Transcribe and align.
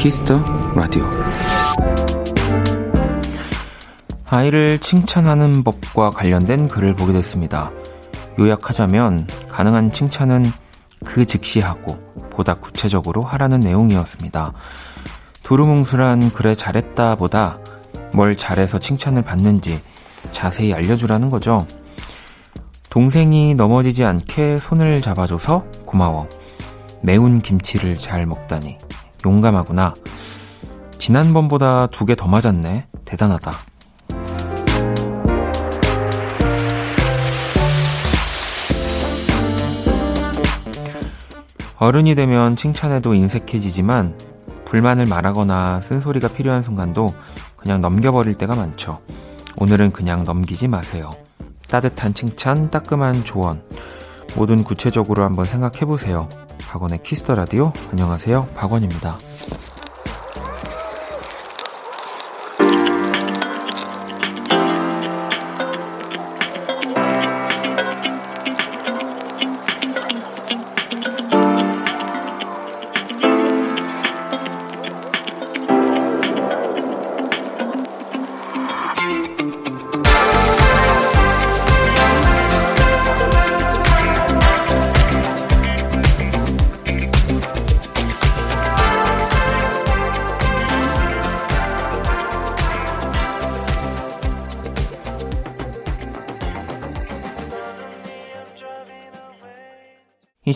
Kiss 0.00 0.23
the 0.23 0.40
Radio 0.74 1.04
아이를 4.30 4.78
칭찬하는 4.78 5.62
법과 5.62 6.08
관련된 6.08 6.68
글을 6.68 6.96
보게 6.96 7.12
됐습니다. 7.12 7.70
요약하자면 8.38 9.26
가능한 9.50 9.92
칭찬은 9.92 10.46
그 11.04 11.26
즉시 11.26 11.60
하고 11.60 11.98
보다 12.30 12.54
구체적으로 12.54 13.20
하라는 13.20 13.60
내용이었습니다. 13.60 14.54
두루뭉술한 15.42 16.30
그래 16.30 16.54
잘했다 16.54 17.16
보다 17.16 17.58
뭘 18.14 18.38
잘해서 18.38 18.78
칭찬을 18.78 19.20
받는지 19.20 19.82
자세히 20.32 20.72
알려주라는 20.72 21.28
거죠. 21.28 21.66
동생이 22.88 23.54
넘어지지 23.54 24.06
않게 24.06 24.60
손을 24.60 25.02
잡아줘서 25.02 25.66
고마워. 25.84 26.26
매운 27.02 27.42
김치를 27.42 27.98
잘 27.98 28.24
먹다니. 28.24 28.78
용감하구나. 29.24 29.94
지난번보다 30.98 31.86
두 31.88 32.04
개 32.06 32.14
더 32.14 32.26
맞았네. 32.28 32.86
대단하다. 33.04 33.52
어른이 41.78 42.14
되면 42.14 42.56
칭찬에도 42.56 43.14
인색해지지만 43.14 44.14
불만을 44.66 45.06
말하거나 45.06 45.80
쓴소리가 45.80 46.28
필요한 46.28 46.62
순간도 46.62 47.08
그냥 47.56 47.80
넘겨버릴 47.80 48.34
때가 48.34 48.54
많죠. 48.54 49.00
오늘은 49.56 49.92
그냥 49.92 50.24
넘기지 50.24 50.68
마세요. 50.68 51.10
따뜻한 51.68 52.14
칭찬, 52.14 52.68
따끔한 52.70 53.24
조언. 53.24 53.62
뭐든 54.36 54.64
구체적으로 54.64 55.24
한번 55.24 55.44
생각해 55.44 55.80
보세요. 55.80 56.28
박원의 56.68 57.02
키스터 57.02 57.34
라디오. 57.34 57.72
안녕하세요. 57.90 58.48
박원입니다. 58.54 59.18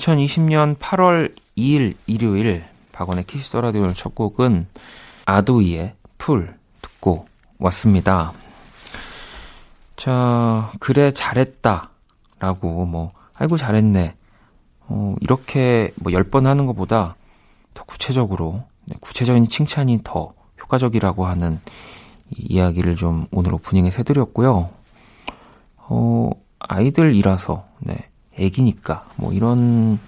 2020년 0.04 0.76
8월 0.76 1.34
2일 1.56 1.94
일요일 2.06 2.64
박원의 2.92 3.24
Kiss 3.24 3.46
the 3.46 3.62
Radio 3.62 3.90
첫 3.94 4.14
곡은 4.14 4.66
ADOY의 5.24 5.94
Pool 6.18 6.58
듣고 6.82 7.26
왔습니다. 7.58 8.32
자, 9.96 10.70
그래 10.78 11.10
잘했다 11.10 11.90
라고 12.38 12.84
뭐 12.84 13.12
아이고 13.32 13.56
잘했네 13.56 14.14
어, 14.88 15.14
이렇게 15.22 15.92
뭐 15.96 16.12
10번 16.12 16.44
하는 16.44 16.66
것보다 16.66 17.16
더 17.72 17.84
구체적으로 17.84 18.64
네, 18.86 18.96
구체적인 19.00 19.48
칭찬이 19.48 20.00
더 20.04 20.34
효과적이라고 20.60 21.24
하는 21.24 21.60
이야기를 22.36 22.96
좀 22.96 23.26
오늘 23.30 23.54
오프닝에 23.54 23.88
해드렸고요. 23.88 24.68
어, 25.78 26.30
아이들이라서 26.58 27.64
네, 27.80 28.10
애기니까 28.38 29.06
뭐 29.16 29.32
이런 29.32 29.98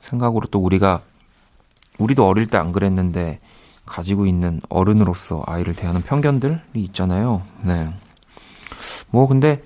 생각으로 0.00 0.46
또 0.50 0.60
우리가 0.60 1.00
우리도 1.98 2.26
어릴 2.26 2.46
때 2.46 2.58
안 2.58 2.72
그랬는데 2.72 3.40
가지고 3.86 4.26
있는 4.26 4.60
어른으로서 4.68 5.42
아이를 5.46 5.74
대하는 5.74 6.00
편견들이 6.02 6.58
있잖아요. 6.74 7.42
네. 7.62 7.92
뭐 9.10 9.26
근데 9.26 9.62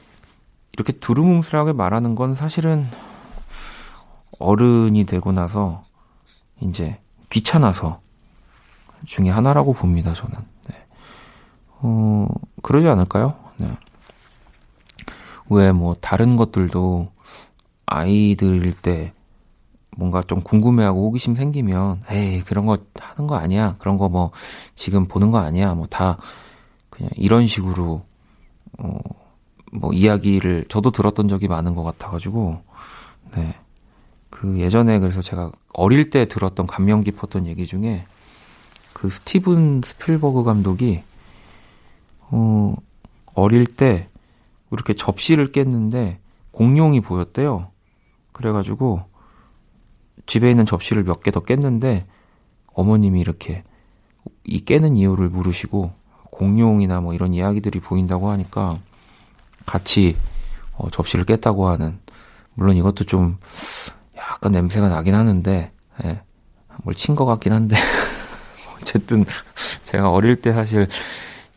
이렇게 0.72 0.92
두루뭉술하게 0.92 1.72
말하는 1.72 2.14
건 2.14 2.34
사실은 2.34 2.86
어른이 4.38 5.04
되고 5.04 5.32
나서 5.32 5.84
이제 6.60 7.00
귀찮아서 7.30 8.00
중에 9.06 9.28
하나라고 9.30 9.72
봅니다, 9.72 10.12
저는. 10.12 10.36
네. 10.68 10.86
어, 11.80 12.26
그러지 12.62 12.88
않을까요? 12.88 13.34
네. 13.58 13.72
왜 15.48 15.72
뭐 15.72 15.94
다른 16.00 16.36
것들도 16.36 17.10
아이들일 17.88 18.74
때 18.80 19.12
뭔가 19.96 20.22
좀 20.22 20.40
궁금해하고 20.42 21.06
호기심 21.08 21.34
생기면 21.36 22.02
에이 22.10 22.42
그런 22.42 22.66
거 22.66 22.78
하는 22.98 23.26
거 23.26 23.36
아니야. 23.36 23.76
그런 23.78 23.98
거 23.98 24.08
뭐 24.08 24.30
지금 24.76 25.06
보는 25.06 25.30
거 25.30 25.38
아니야. 25.38 25.74
뭐 25.74 25.86
다 25.88 26.18
그냥 26.90 27.10
이런 27.16 27.46
식으로 27.46 28.02
어 28.78 28.98
뭐 29.70 29.92
이야기를 29.92 30.64
저도 30.70 30.90
들었던 30.92 31.28
적이 31.28 31.48
많은 31.48 31.74
것 31.74 31.82
같아가지고 31.84 32.62
네 33.36 33.54
그 34.30 34.58
예전에 34.60 34.98
그래서 34.98 35.20
제가 35.22 35.50
어릴 35.72 36.10
때 36.10 36.26
들었던 36.26 36.66
감명 36.66 37.00
깊었던 37.02 37.46
얘기 37.46 37.66
중에 37.66 38.06
그 38.92 39.10
스티븐 39.10 39.80
스필버그 39.84 40.44
감독이 40.44 41.02
어 42.30 42.74
어릴 43.34 43.66
때 43.66 44.08
이렇게 44.70 44.94
접시를 44.94 45.50
깼는데 45.52 46.20
공룡이 46.52 47.00
보였대요. 47.00 47.70
그래가지고 48.38 49.02
집에 50.26 50.50
있는 50.50 50.64
접시를 50.66 51.02
몇 51.04 51.22
개 51.22 51.30
더 51.30 51.40
깼는데 51.40 52.06
어머님이 52.72 53.20
이렇게 53.20 53.64
이 54.44 54.60
깨는 54.64 54.96
이유를 54.96 55.28
물으시고 55.28 55.92
공룡이나 56.30 57.00
뭐 57.00 57.14
이런 57.14 57.34
이야기들이 57.34 57.80
보인다고 57.80 58.30
하니까 58.30 58.78
같이 59.66 60.16
어, 60.76 60.88
접시를 60.90 61.24
깼다고 61.24 61.68
하는 61.68 61.98
물론 62.54 62.76
이것도 62.76 63.04
좀 63.04 63.38
약간 64.16 64.52
냄새가 64.52 64.88
나긴 64.88 65.14
하는데 65.14 65.72
예, 66.04 66.22
뭘친 66.84 67.16
것 67.16 67.24
같긴 67.26 67.52
한데 67.52 67.76
어쨌든 68.80 69.24
제가 69.82 70.10
어릴 70.10 70.36
때 70.36 70.52
사실 70.52 70.86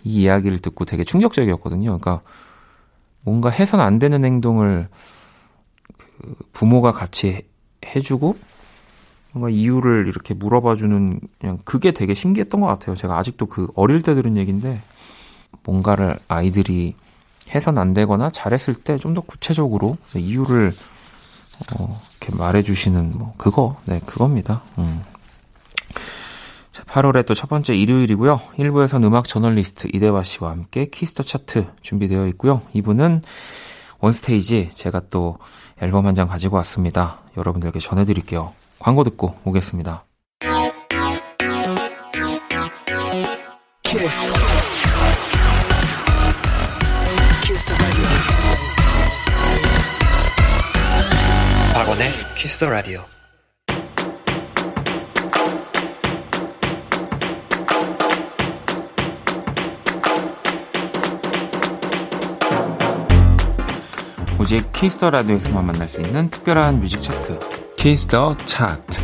이 0.04 0.22
이야기를 0.24 0.60
듣고 0.60 0.86
되게 0.86 1.04
충격적이었거든요. 1.04 2.00
그러니까 2.00 2.22
뭔가 3.22 3.50
해선 3.50 3.80
안 3.82 4.00
되는 4.00 4.26
행동을 4.26 4.90
그 6.22 6.36
부모가 6.54 6.92
같이 6.92 7.42
해주고 7.86 8.38
뭔가 9.34 9.50
이유를 9.50 10.08
이렇게 10.08 10.34
물어봐주는 10.34 11.20
그냥 11.40 11.60
그게 11.64 11.92
되게 11.92 12.14
신기했던 12.14 12.60
것 12.62 12.68
같아요. 12.68 12.96
제가 12.96 13.18
아직도 13.18 13.46
그 13.48 13.68
어릴 13.76 14.02
때 14.02 14.14
들은 14.16 14.38
얘기인데 14.38 14.82
뭔가를 15.64 16.20
아이들이 16.28 16.96
해선 17.54 17.78
안 17.78 17.94
되거나 17.94 18.30
잘했을 18.32 18.76
때 18.76 18.98
좀 18.98 19.14
더 19.14 19.22
구체적으로 19.22 19.98
이유를 20.16 20.74
어, 21.78 22.02
이렇게 22.22 22.36
말해주시는 22.36 23.18
뭐 23.18 23.34
그거 23.38 23.78
네 23.86 24.00
그겁니다. 24.06 24.62
음. 24.78 25.02
자, 26.72 26.84
8월에 26.84 27.26
또 27.26 27.34
첫 27.36 27.48
번째 27.50 27.74
일요일이고요. 27.76 28.40
1부에서는 28.58 29.04
음악 29.04 29.26
저널리스트 29.28 29.90
이대화 29.94 30.24
씨와 30.24 30.52
함께 30.52 30.86
Kiss 30.86 31.08
the 31.08 31.24
차트 31.24 31.68
준비되어 31.82 32.28
있고요. 32.28 32.62
2부는 32.74 33.22
One 34.02 34.28
Stage 34.28 34.72
제가 34.74 35.02
또 35.10 35.38
앨범 35.82 36.06
한 36.06 36.16
장 36.16 36.28
가지고 36.28 36.58
왔습니다. 36.58 37.20
여러분들께 37.38 37.80
전해드릴게요. 37.80 38.54
광고 38.80 39.04
듣고 39.04 39.36
오겠습니다. 39.46 40.04
박원의 51.74 52.12
Kiss 52.36 52.58
the 52.58 52.70
Radio. 52.70 53.02
오직 64.42 64.72
Kiss 64.72 64.95
the 64.95 65.12
Radio에서만 65.12 65.68
만날 65.68 65.88
수 65.88 66.02
있는 66.02 66.28
특별한 66.32 66.80
music 66.80 67.00
차트 67.00 67.40
Kiss 67.78 68.11
the 68.11 68.36
차트 68.38 69.00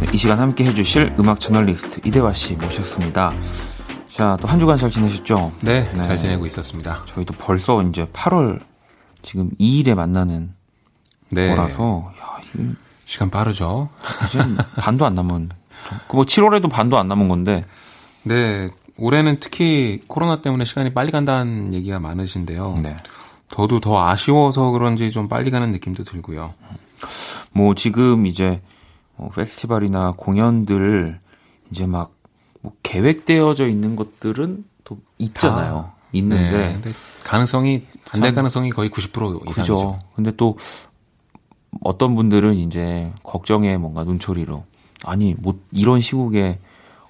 네, 0.00 0.06
이 0.12 0.16
시간 0.16 0.40
함께 0.40 0.64
해주실 0.64 1.14
음악 1.20 1.38
저널리스트 1.38 2.00
이대화 2.04 2.32
씨 2.32 2.54
모셨습니다. 2.54 3.32
자, 4.08 4.36
또 4.40 4.48
한 4.48 4.58
주간 4.58 4.76
잘 4.76 4.90
지내셨죠? 4.90 5.52
네, 5.60 5.88
네, 5.88 6.02
잘 6.02 6.18
지내고 6.18 6.44
있었습니다. 6.46 7.04
저희도 7.06 7.34
벌써 7.38 7.80
이제 7.84 8.06
8월 8.06 8.60
지금 9.22 9.50
2일에 9.60 9.94
만나는 9.94 10.52
네. 11.30 11.54
거라서 11.54 12.12
야, 12.20 12.70
시간 13.04 13.30
빠르죠. 13.30 13.88
이제 14.26 14.40
반도 14.80 15.06
안 15.06 15.14
남은. 15.14 15.50
뭐 16.12 16.24
7월에도 16.24 16.68
반도 16.68 16.98
안 16.98 17.06
남은 17.06 17.28
건데. 17.28 17.64
네, 18.24 18.68
올해는 19.00 19.40
특히 19.40 20.02
코로나 20.06 20.42
때문에 20.42 20.64
시간이 20.64 20.92
빨리 20.94 21.10
간다는 21.10 21.74
얘기가 21.74 21.98
많으신데요. 21.98 22.80
네. 22.82 22.96
저도 23.48 23.80
더 23.80 24.06
아쉬워서 24.06 24.70
그런지 24.70 25.10
좀 25.10 25.28
빨리 25.28 25.50
가는 25.50 25.72
느낌도 25.72 26.04
들고요. 26.04 26.54
뭐 27.52 27.74
지금 27.74 28.26
이제 28.26 28.62
뭐 29.16 29.30
페스티벌이나 29.30 30.14
공연들 30.16 31.18
이제 31.70 31.86
막 31.86 32.20
뭐 32.62 32.72
계획되어져 32.82 33.68
있는 33.68 33.96
것들은 33.96 34.64
또 34.84 34.98
있잖아요. 35.18 35.92
있는데 36.12 36.78
네, 36.82 36.92
가능성이 37.24 37.86
안 38.10 38.20
될 38.20 38.34
가능성이 38.34 38.70
거의 38.70 38.90
90% 38.90 39.48
이상이죠. 39.48 39.74
그죠. 39.74 39.98
근데 40.14 40.32
또 40.36 40.58
어떤 41.82 42.16
분들은 42.16 42.56
이제 42.56 43.12
걱정에 43.22 43.76
뭔가 43.76 44.04
눈초리로 44.04 44.64
아니 45.04 45.34
뭐 45.38 45.58
이런 45.70 46.00
시국에 46.00 46.58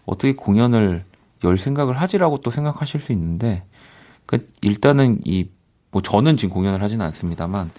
어떻게 0.05 0.35
공연을 0.35 1.05
열 1.45 1.59
생각을 1.59 2.01
하지라고 2.01 2.39
또 2.39 2.51
생각하실 2.51 3.01
수 3.01 3.13
있는데 3.13 3.65
그 4.27 4.49
일단은 4.63 5.21
이 5.25 5.49
뭐 5.93 6.03
저는 6.03 6.37
지금 6.37 6.55
공연을 6.55 6.83
하지는 6.83 7.05
않습니다만 7.07 7.71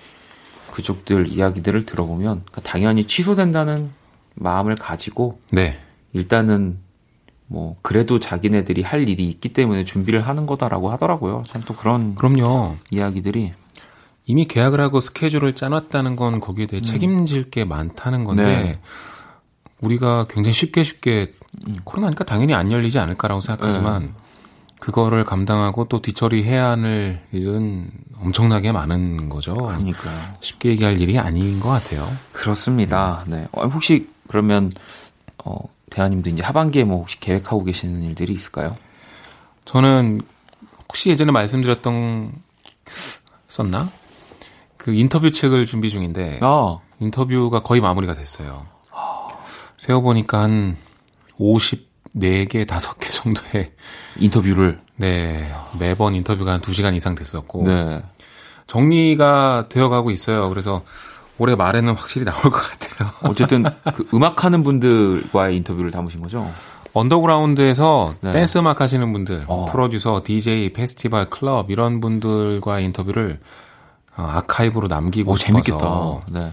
그쪽들 0.71 1.31
이야기들을 1.31 1.85
들어보면 1.85 2.41
그러니까 2.45 2.61
당연히 2.61 3.05
취소된다는 3.05 3.89
마음을 4.35 4.75
가지고 4.75 5.39
네. 5.51 5.79
일단은 6.13 6.79
뭐 7.47 7.75
그래도 7.81 8.19
자기네들이 8.19 8.81
할 8.81 9.07
일이 9.07 9.29
있기 9.29 9.49
때문에 9.49 9.83
준비를 9.83 10.21
하는 10.27 10.45
거다라고 10.45 10.89
하더라고요. 10.91 11.43
참 11.47 11.61
또 11.65 11.73
그런 11.75 12.15
그럼요. 12.15 12.75
이야기들이 12.91 13.53
이미 14.25 14.45
계약을 14.45 14.79
하고 14.79 15.01
스케줄을 15.01 15.53
짜놨다는 15.53 16.15
건 16.15 16.39
거기에 16.39 16.65
대해 16.67 16.79
음. 16.79 16.83
책임질 16.83 17.49
게 17.49 17.65
많다는 17.65 18.23
건데 18.23 18.43
네. 18.43 18.79
우리가 19.81 20.25
굉장히 20.29 20.53
쉽게 20.53 20.83
쉽게 20.83 21.31
음. 21.67 21.75
코로나니까 21.83 22.23
당연히 22.23 22.53
안 22.53 22.71
열리지 22.71 22.99
않을까라고 22.99 23.41
생각하지만 23.41 24.01
네. 24.03 24.09
그거를 24.79 25.23
감당하고 25.23 25.85
또 25.85 26.01
뒤처리 26.01 26.43
해야 26.43 26.69
하는 26.69 27.19
일은 27.31 27.89
엄청나게 28.19 28.71
많은 28.71 29.29
거죠. 29.29 29.53
그러니까 29.53 30.09
쉽게 30.39 30.69
얘기할 30.69 30.99
일이 30.99 31.19
아닌 31.19 31.59
것 31.59 31.69
같아요. 31.69 32.11
그렇습니다. 32.31 33.23
네. 33.27 33.47
어, 33.51 33.65
혹시 33.67 34.07
그러면 34.27 34.71
어 35.43 35.55
대하님도 35.91 36.31
이제 36.31 36.41
하반기에 36.41 36.83
뭐 36.83 36.97
혹시 36.97 37.19
계획하고 37.19 37.63
계시는 37.63 38.01
일들이 38.03 38.33
있을까요? 38.33 38.71
저는 39.65 40.21
혹시 40.87 41.09
예전에 41.09 41.31
말씀드렸던 41.31 42.31
썼나? 43.49 43.89
그 44.77 44.93
인터뷰 44.93 45.31
책을 45.31 45.67
준비 45.67 45.91
중인데 45.91 46.39
아. 46.41 46.79
인터뷰가 46.99 47.61
거의 47.61 47.81
마무리가 47.81 48.15
됐어요. 48.15 48.65
세어보니까 49.81 50.41
한 50.41 50.77
54개, 51.39 52.67
5개 52.67 53.11
정도의 53.11 53.71
인터뷰를 54.17 54.79
네, 54.95 55.51
매번 55.79 56.13
인터뷰가 56.13 56.53
한 56.53 56.61
2시간 56.61 56.95
이상 56.95 57.15
됐었고 57.15 57.63
네. 57.65 58.03
정리가 58.67 59.69
되어가고 59.69 60.11
있어요. 60.11 60.49
그래서 60.49 60.83
올해 61.39 61.55
말에는 61.55 61.95
확실히 61.95 62.25
나올 62.25 62.43
것 62.43 62.51
같아요. 62.51 63.09
어쨌든 63.27 63.63
그 63.95 64.07
음악하는 64.13 64.61
분들과의 64.61 65.57
인터뷰를 65.57 65.89
담으신 65.89 66.21
거죠? 66.21 66.47
언더그라운드에서 66.93 68.13
네. 68.21 68.33
댄스 68.33 68.59
음악 68.59 68.81
하시는 68.81 69.11
분들, 69.11 69.45
어. 69.47 69.65
프로듀서, 69.71 70.21
DJ, 70.23 70.73
페스티벌, 70.73 71.31
클럽 71.31 71.71
이런 71.71 72.01
분들과 72.01 72.81
인터뷰를 72.81 73.39
어, 74.15 74.27
아카이브로 74.29 74.89
남기고 74.89 75.31
오, 75.31 75.37
재밌겠다. 75.37 76.21
네. 76.29 76.51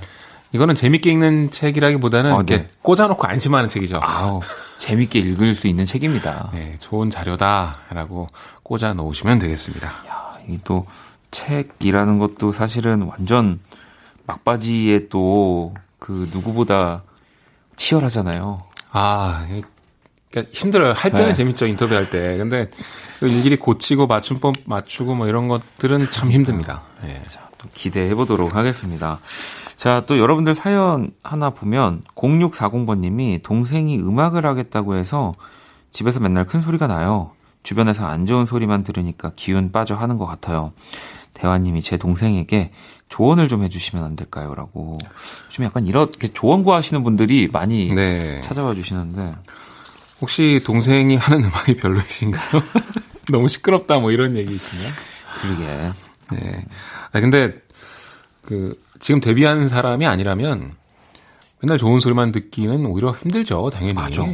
이거는 0.53 0.75
재밌게 0.75 1.11
읽는 1.11 1.51
책이라기보다는 1.51 2.33
아, 2.33 2.43
네. 2.43 2.67
꽂아놓고 2.83 3.27
안심하는 3.27 3.69
책이죠. 3.69 4.01
아우, 4.03 4.41
재밌게 4.79 5.19
읽을 5.19 5.55
수 5.55 5.69
있는 5.69 5.85
책입니다. 5.85 6.51
네, 6.55 6.73
좋은 6.81 7.11
자료다라고 7.11 8.29
꽂아 8.63 8.95
놓으시면 8.95 9.39
되겠습니다. 9.41 9.89
야, 10.09 10.39
이또 10.49 10.87
책이라는 11.31 12.19
것도 12.19 12.53
사실은 12.53 13.03
완전 13.03 13.61
막바지에 14.27 15.09
또 15.09 15.75
그 15.99 16.29
누구보다 16.33 17.03
치열하잖아요. 17.77 18.63
아, 18.93 19.47
그러니까 20.31 20.51
힘들어요. 20.53 20.93
할 20.93 21.11
때는 21.11 21.29
네. 21.29 21.35
재밌죠 21.35 21.67
인터뷰 21.67 21.95
할 21.95 22.09
때. 22.09 22.37
근데 22.39 22.71
일일이 23.21 23.57
고치고 23.57 24.07
맞춤법 24.07 24.55
맞추고 24.65 25.15
뭐 25.15 25.29
이런 25.29 25.49
것들은 25.49 26.11
참 26.11 26.31
힘듭니다. 26.31 26.83
네. 27.03 27.23
자, 27.29 27.49
또 27.59 27.69
기대해 27.75 28.15
보도록 28.15 28.57
하겠습니다. 28.57 29.19
자, 29.79 30.03
또 30.07 30.19
여러분들 30.19 30.57
사연 30.57 31.13
하나 31.23 31.51
보면 31.51 32.03
0640번님이 32.17 33.45
동생이 33.45 33.97
음악을 34.01 34.45
하겠다고 34.45 34.97
해서 34.97 35.35
집에서 35.93 36.19
맨날 36.19 36.45
큰 36.47 36.61
소리가 36.61 36.89
나요. 36.89 37.31
주변에서 37.63 38.05
안 38.05 38.27
좋은 38.27 38.45
소리만 38.45 38.83
들으니까 38.83 39.31
기운 39.37 39.71
빠져 39.71 39.95
하는 39.95 40.19
것 40.19 40.27
같아요. 40.27 40.73
대화님이 41.35 41.81
제 41.83 41.97
동생에게 41.97 42.73
조언을 43.09 43.47
좀 43.47 43.63
해주시면 43.63 44.05
안 44.05 44.17
될까요? 44.17 44.53
라고. 44.57 44.99
좀 45.49 45.65
약간 45.65 45.87
이렇게 45.87 46.33
조언 46.33 46.65
구하시는 46.65 47.05
분들이 47.05 47.47
많이 47.47 47.87
네. 47.95 48.41
찾아와 48.41 48.75
주시는데. 48.75 49.37
혹시 50.21 50.61
동생이 50.67 51.15
하는 51.15 51.45
음악이 51.45 51.77
별로이신가요? 51.77 52.63
너무 53.31 53.47
시끄럽다 53.47 54.01
뭐 54.01 54.11
이런 54.11 54.37
얘기이시나요? 54.37 54.93
그러게. 55.41 55.93
네. 56.33 56.67
아 57.13 57.21
근데 57.21 57.63
그 58.43 58.77
지금 59.01 59.21
데뷔한 59.21 59.69
사람이 59.69 60.07
아니라면 60.07 60.73
맨날 61.61 61.79
좋은 61.79 62.01
소리만 62.01 62.33
듣기는 62.33 62.87
오히려 62.87 63.13
힘들죠, 63.13 63.71
당연히. 63.71 63.95
맞아. 63.95 64.25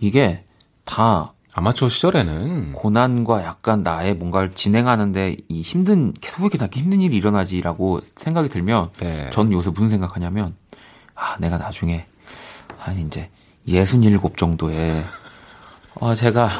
이게 0.00 0.44
다 0.84 1.32
아마추어 1.54 1.88
시절에는 1.88 2.72
고난과 2.72 3.44
약간 3.44 3.82
나의 3.82 4.14
뭔가를 4.14 4.54
진행하는데 4.54 5.36
이 5.48 5.62
힘든 5.62 6.12
계속 6.20 6.40
왜 6.40 6.46
이렇게 6.46 6.58
나게 6.58 6.80
힘든 6.80 7.00
일이 7.00 7.16
일어나지라고 7.16 8.00
생각이 8.16 8.48
들면 8.48 8.92
네. 8.94 9.30
전 9.30 9.52
요새 9.52 9.70
무슨 9.70 9.88
생각하냐면 9.88 10.56
아 11.14 11.36
내가 11.38 11.56
나중에 11.56 12.06
한 12.76 12.98
이제 12.98 13.30
예순일곱 13.68 14.36
정도에 14.36 15.04
어 15.94 16.14
제가 16.16 16.50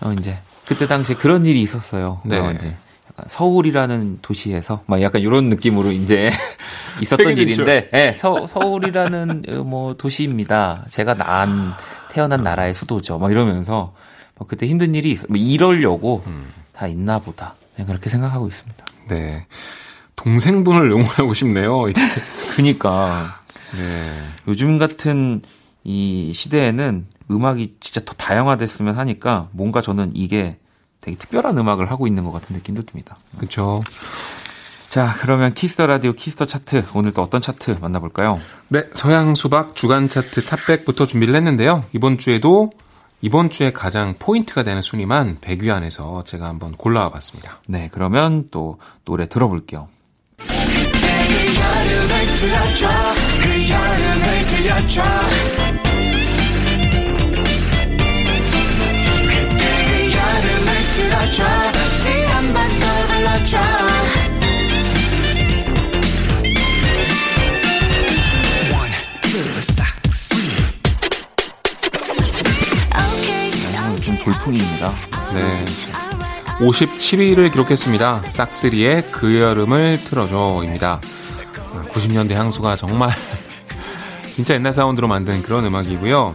어 0.00 0.12
이제 0.14 0.38
그때 0.66 0.86
당시에 0.86 1.14
그런 1.14 1.44
일이 1.44 1.60
있었어요. 1.60 2.22
네. 2.24 2.54
이제 2.54 2.76
약간 3.16 3.26
서울이라는 3.28 4.18
도시에서 4.20 4.82
막 4.86 5.00
약간 5.00 5.22
이런 5.22 5.48
느낌으로 5.48 5.90
이제 5.90 6.30
있었던 7.00 7.38
일인데, 7.38 7.90
예, 7.92 7.96
네, 7.96 8.12
서, 8.12 8.46
서울이라는 8.46 9.42
어, 9.48 9.64
뭐 9.64 9.94
도시입니다. 9.96 10.84
제가 10.90 11.14
난 11.14 11.72
태어난 12.10 12.42
나라의 12.42 12.74
수도죠. 12.74 13.18
막 13.18 13.32
이러면서 13.32 13.94
뭐 14.36 14.46
그때 14.46 14.66
힘든 14.66 14.94
일이 14.94 15.12
있어. 15.12 15.26
뭐 15.28 15.38
이러려고 15.38 16.22
음. 16.26 16.52
다 16.74 16.86
있나 16.86 17.18
보다. 17.18 17.54
네, 17.76 17.86
그렇게 17.86 18.10
생각하고 18.10 18.48
있습니다. 18.48 18.84
네. 19.08 19.46
동생분을 20.16 20.90
응원하고 20.90 21.32
싶네요. 21.32 21.84
그니까. 22.54 23.40
네. 23.72 24.12
요즘 24.46 24.78
같은 24.78 25.40
이 25.84 26.32
시대에는 26.34 27.06
음악이 27.30 27.76
진짜 27.80 28.02
더 28.04 28.12
다양화됐으면 28.12 28.94
하니까 28.96 29.48
뭔가 29.52 29.80
저는 29.80 30.12
이게 30.14 30.58
되게 31.06 31.16
특별한 31.16 31.56
음악을 31.56 31.88
하고 31.90 32.08
있는 32.08 32.24
것 32.24 32.32
같은 32.32 32.54
느낌도 32.56 32.82
듭니다. 32.82 33.16
그렇죠. 33.38 33.80
자, 34.88 35.14
그러면 35.20 35.54
Kiss 35.54 35.72
the 35.72 35.86
Radio 35.86 36.12
Kiss 36.12 36.31
the 36.31 36.46
Chart 36.46 36.84
오늘 36.94 37.12
또 37.12 37.22
어떤 37.22 37.40
차트 37.40 37.76
만나볼까요? 37.80 38.40
네, 38.68 38.82
서양 38.92 39.36
수박 39.36 39.76
주간 39.76 40.08
차트 40.08 40.44
탑백부터 40.44 41.06
준비를 41.06 41.36
했는데요. 41.36 41.84
이번 41.92 42.18
주에도 42.18 42.72
이번 43.20 43.50
주에 43.50 43.72
가장 43.72 44.16
포인트가 44.18 44.64
되는 44.64 44.82
순위만 44.82 45.38
100위 45.40 45.70
안에서 45.70 46.24
제가 46.24 46.48
한번 46.48 46.72
골라와 46.72 47.10
봤습니다. 47.10 47.60
네, 47.68 47.88
그러면 47.92 48.48
또 48.50 48.78
노래 49.04 49.28
들어볼게요. 49.28 49.88
돌풍입니다. 74.26 74.92
네. 75.34 75.64
57위를 76.58 77.50
기록했습니다. 77.52 78.24
싹스리의 78.30 79.04
그 79.12 79.40
여름을 79.40 80.00
틀어줘입니다. 80.04 81.00
90년대 81.90 82.32
향수가 82.32 82.76
정말 82.76 83.10
진짜 84.34 84.54
옛날 84.54 84.72
사운드로 84.72 85.06
만든 85.06 85.42
그런 85.42 85.64
음악이고요. 85.64 86.34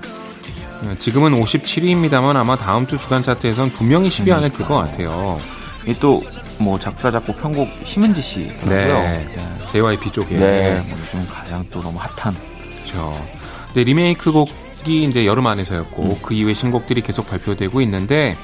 지금은 0.99 1.39
57위입니다만 1.41 2.35
아마 2.35 2.55
다음 2.55 2.87
주 2.87 2.97
주간 2.97 3.21
차트에선 3.23 3.69
분명히 3.71 4.09
10위 4.09 4.31
안에 4.31 4.49
들 4.49 4.65
것 4.65 4.75
같아요. 4.75 5.39
이 5.87 5.93
또 5.95 6.19
뭐 6.61 6.77
작사 6.77 7.09
작곡 7.09 7.41
편곡 7.41 7.67
심은지 7.85 8.21
씨고요. 8.21 8.69
네. 8.69 9.27
네. 9.35 9.67
JYP 9.67 10.11
쪽에 10.11 10.37
네. 10.37 10.79
뭐 10.87 10.97
요즘 10.99 11.27
가장 11.27 11.65
또 11.71 11.81
너무 11.81 11.97
핫한. 11.99 12.35
그렇죠. 12.75 13.17
근 13.73 13.83
리메이크 13.83 14.31
곡이 14.31 15.03
이제 15.05 15.25
여름 15.25 15.47
안에서였고 15.47 16.03
음. 16.03 16.19
그 16.21 16.33
이후에 16.33 16.53
신곡들이 16.53 17.01
계속 17.01 17.27
발표되고 17.29 17.81
있는데 17.81 18.37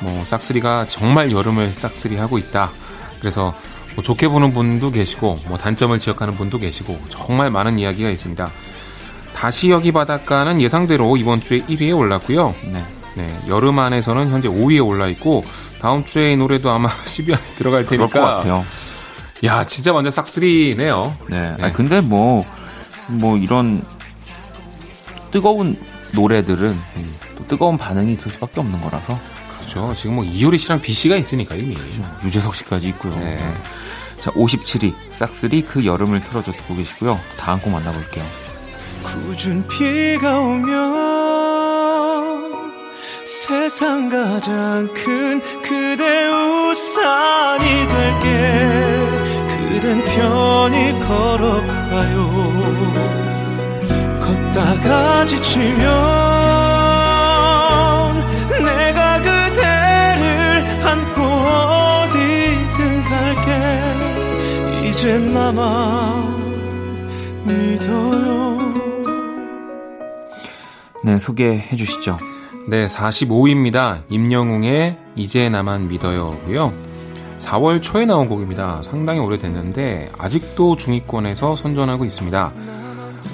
뭐 0.00 0.24
싹쓸이가 0.24 0.86
정말 0.88 1.32
여름을 1.32 1.72
싹쓸이 1.72 2.16
하고 2.16 2.36
있다. 2.38 2.70
그래서 3.20 3.54
뭐 3.94 4.04
좋게 4.04 4.28
보는 4.28 4.52
분도 4.52 4.90
계시고 4.90 5.38
뭐 5.46 5.56
단점을 5.56 5.98
지적하는 5.98 6.34
분도 6.34 6.58
계시고 6.58 7.00
정말 7.08 7.50
많은 7.50 7.78
이야기가 7.78 8.10
있습니다. 8.10 8.50
다시 9.34 9.70
여기 9.70 9.92
바닷가는 9.92 10.60
예상대로 10.60 11.16
이번 11.16 11.40
주에 11.40 11.60
1위에 11.62 11.96
올랐고요. 11.96 12.54
네. 12.66 12.84
네, 13.14 13.40
여름 13.46 13.78
안에서는 13.78 14.30
현재 14.30 14.48
5위에 14.48 14.86
올라 14.86 15.06
있고 15.08 15.44
다음 15.80 16.04
주에 16.04 16.32
이 16.32 16.36
노래도 16.36 16.70
아마 16.70 16.88
10위 17.04 17.34
안에 17.34 17.42
들어갈 17.56 17.84
테니까. 17.84 18.08
그럴 18.08 18.24
것 18.24 18.36
같아요. 18.36 18.64
야, 19.44 19.64
진짜 19.64 19.92
완전 19.92 20.10
싹쓸이네요. 20.12 21.16
네. 21.28 21.54
네. 21.56 21.64
아니, 21.64 21.72
근데 21.72 22.00
뭐, 22.00 22.44
뭐 23.08 23.36
이런 23.36 23.82
뜨거운 25.30 25.76
노래들은 26.12 26.68
음. 26.96 27.14
또 27.36 27.46
뜨거운 27.48 27.76
반응이 27.76 28.12
있을 28.12 28.30
수밖에 28.30 28.60
없는 28.60 28.80
거라서. 28.80 29.18
그렇죠. 29.56 29.94
지금 29.94 30.16
뭐 30.16 30.24
이효리 30.24 30.58
씨랑 30.58 30.80
B 30.80 30.92
씨가 30.92 31.16
있으니까 31.16 31.56
이미. 31.56 31.76
유재석 32.24 32.54
씨까지 32.54 32.88
있고요. 32.88 33.14
네. 33.18 33.38
자, 34.20 34.30
57위 34.32 34.94
싹쓸이 35.14 35.62
그 35.62 35.84
여름을 35.84 36.20
틀어줘 36.20 36.52
듣고 36.52 36.76
계시고요. 36.76 37.18
다음 37.36 37.58
곡 37.60 37.72
만나볼게요. 37.72 38.24
굳은 39.02 39.66
비가 39.68 40.40
오면 40.40 40.82
세상 43.24 44.08
가장 44.08 44.88
큰 44.94 45.40
그대 45.62 46.28
우산이 46.28 47.66
될게. 47.88 48.28
그댄 49.48 50.04
편히 50.04 50.92
걸어가요. 51.06 52.16
걷다가 54.20 55.24
지치면 55.26 55.82
내가 58.64 59.16
그대를 59.22 60.64
안고 60.84 61.22
어디든 61.22 63.04
갈게. 63.04 63.48
이젠 64.88 65.32
나만 65.32 66.42
믿어요 67.44 68.41
네, 71.04 71.18
소개해 71.18 71.76
주시죠. 71.76 72.18
네, 72.68 72.86
45위입니다. 72.86 74.02
임영웅의 74.08 74.96
이제 75.16 75.48
나만 75.48 75.88
믿어요고요. 75.88 76.72
4월 77.38 77.82
초에 77.82 78.06
나온 78.06 78.28
곡입니다. 78.28 78.82
상당히 78.84 79.18
오래됐는데 79.18 80.12
아직도 80.16 80.76
중위권에서 80.76 81.56
선전하고 81.56 82.04
있습니다. 82.04 82.52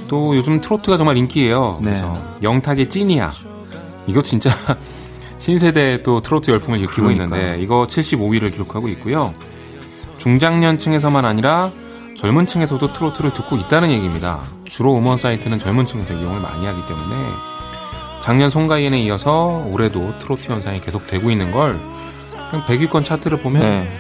또 0.08 0.34
요즘 0.34 0.60
트로트가 0.60 0.96
정말 0.96 1.18
인기예요. 1.18 1.78
네. 1.80 1.90
그래서 1.90 2.22
영탁의 2.42 2.88
찐이야. 2.88 3.32
이거 4.06 4.22
진짜 4.22 4.50
신세대 5.38 6.02
또 6.02 6.20
트로트 6.20 6.50
열풍을 6.50 6.78
일으키고 6.80 7.08
그러니까. 7.08 7.25
있는데 7.25 7.62
이거 7.62 7.87
75위를 7.87 8.50
기록하고 8.50 8.88
있고요. 8.88 9.34
중장년층에서만 10.16 11.25
아니라 11.26 11.70
젊은 12.16 12.46
층에서도 12.46 12.92
트로트를 12.92 13.32
듣고 13.34 13.56
있다는 13.56 13.90
얘기입니다. 13.90 14.42
주로 14.64 14.96
음원 14.96 15.18
사이트는 15.18 15.58
젊은 15.58 15.87
층에서 15.87 16.14
이용을 16.14 16.40
많이 16.40 16.66
하기 16.66 16.87
때문에 16.87 17.14
작년 18.20 18.50
송가인에 18.50 19.00
이어서 19.02 19.64
올해도 19.68 20.18
트로트 20.18 20.50
현상이 20.52 20.80
계속되고 20.80 21.30
있는 21.30 21.50
걸 21.52 21.78
100위권 22.66 23.04
차트를 23.04 23.40
보면 23.40 23.62
네. 23.62 23.90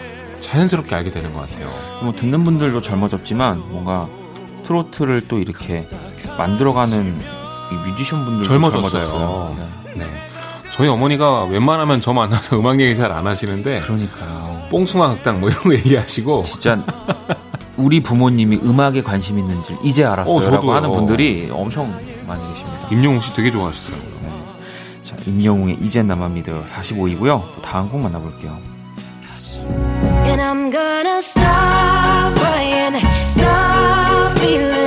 자연스럽게 0.40 0.94
알게 0.94 1.10
되는 1.10 1.32
것 1.34 1.48
같아요. 1.48 1.68
뭐 2.02 2.12
듣는 2.12 2.44
분들도 2.44 2.80
젊어졌지만 2.82 3.62
뭔가 3.70 4.08
트로트를 4.64 5.28
또 5.28 5.38
이렇게 5.38 5.88
만들어가는 6.36 7.18
뮤지션 7.86 8.24
분들도 8.24 8.48
젊어졌어요. 8.48 9.56
네. 9.58 9.64
네. 9.96 10.04
저희 10.70 10.88
어머니가 10.88 11.44
웬만하면 11.44 12.00
저 12.00 12.12
만나서 12.12 12.56
음악 12.60 12.80
얘기 12.80 12.94
잘 12.94 13.10
안 13.12 13.26
하시는데 13.26 13.80
그러니까요. 13.80 14.68
뽕숭아 14.70 15.10
학당 15.10 15.40
뭐 15.40 15.48
이런 15.48 15.62
거 15.62 15.74
얘기하시고 15.74 16.42
진짜 16.42 16.84
우리 17.76 18.00
부모님이 18.00 18.60
음악에 18.62 19.02
관심 19.02 19.38
있는지 19.38 19.76
이제 19.82 20.04
알았어요라고 20.04 20.70
어, 20.70 20.74
하는 20.74 20.90
분들이 20.92 21.48
엄청 21.50 21.90
많이 22.26 22.42
계십니다. 22.52 22.78
임영웅 22.90 23.20
씨 23.20 23.32
되게 23.34 23.50
좋아하시더라고요. 23.50 24.07
임영웅의 25.26 25.78
이젠 25.80 26.06
나만 26.06 26.34
믿어요 26.34 26.64
45이고요. 26.64 27.62
다음 27.62 27.88
곡 27.88 28.00
만나볼게요. 28.00 28.58
And 30.26 30.40
I'm 30.42 30.70
gonna 30.70 31.18
stop 31.18 32.34
crying, 32.38 32.96
stop 33.26 34.38
feeling, 34.38 34.77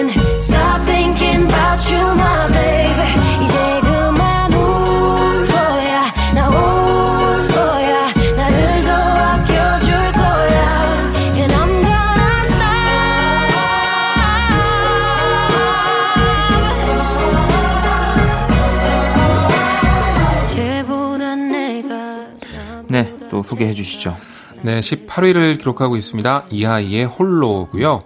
소개해 23.62 23.74
주시죠. 23.74 24.16
네, 24.64 24.80
18위를 24.80 25.58
기록하고 25.58 25.96
있습니다. 25.96 26.46
이하이의 26.50 27.06
홀로고요. 27.06 28.04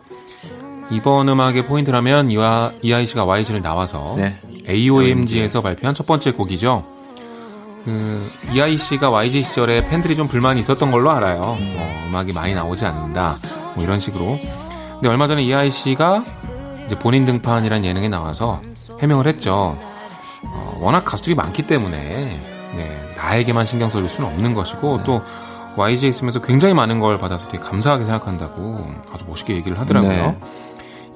이번 0.92 1.28
음악의 1.30 1.66
포인트라면 1.66 2.30
이하, 2.30 2.72
이하이 2.82 3.08
씨가 3.08 3.26
YG를 3.26 3.62
나와서 3.62 4.14
네. 4.18 4.40
AOMG에서 4.70 5.62
발표한 5.62 5.96
첫 5.96 6.06
번째 6.06 6.32
곡이죠. 6.32 6.86
그 7.86 8.32
이하이 8.54 8.78
씨가 8.78 9.10
YG 9.10 9.44
시절에 9.44 9.88
팬들이 9.88 10.16
좀 10.16 10.28
불만이 10.28 10.60
있었던 10.60 10.92
걸로 10.92 11.12
알아요. 11.12 11.58
음. 11.60 11.76
어, 11.78 12.06
음악이 12.08 12.34
많이 12.34 12.54
나오지 12.54 12.86
않는다. 12.86 13.38
뭐 13.76 13.84
이런 13.84 14.00
식으로. 14.00 14.40
근데 14.94 15.10
얼마 15.10 15.28
전에 15.28 15.44
이하이 15.44 15.72
씨가 15.72 16.24
이제 16.86 16.98
본인 16.98 17.26
등판이라는 17.26 17.84
예능에 17.86 18.08
나와서 18.10 18.62
해명을 19.02 19.28
했죠. 19.28 19.78
어, 20.44 20.78
워낙 20.80 21.04
가수들이 21.04 21.36
많기 21.36 21.64
때문에 21.64 22.40
네, 22.76 23.14
나에게만 23.18 23.66
신경 23.66 23.90
써줄 23.90 24.08
수는 24.08 24.30
없는 24.30 24.54
것이고 24.54 25.04
또 25.04 25.22
YG에 25.78 26.10
있으면서 26.10 26.40
굉장히 26.42 26.74
많은 26.74 27.00
걸 27.00 27.18
받아서 27.18 27.48
되게 27.48 27.64
감사하게 27.64 28.06
생각한다고 28.06 28.86
아주 29.14 29.26
멋있게 29.28 29.56
얘기를 29.56 29.80
하더라고요. 29.80 30.12
네. 30.12 30.38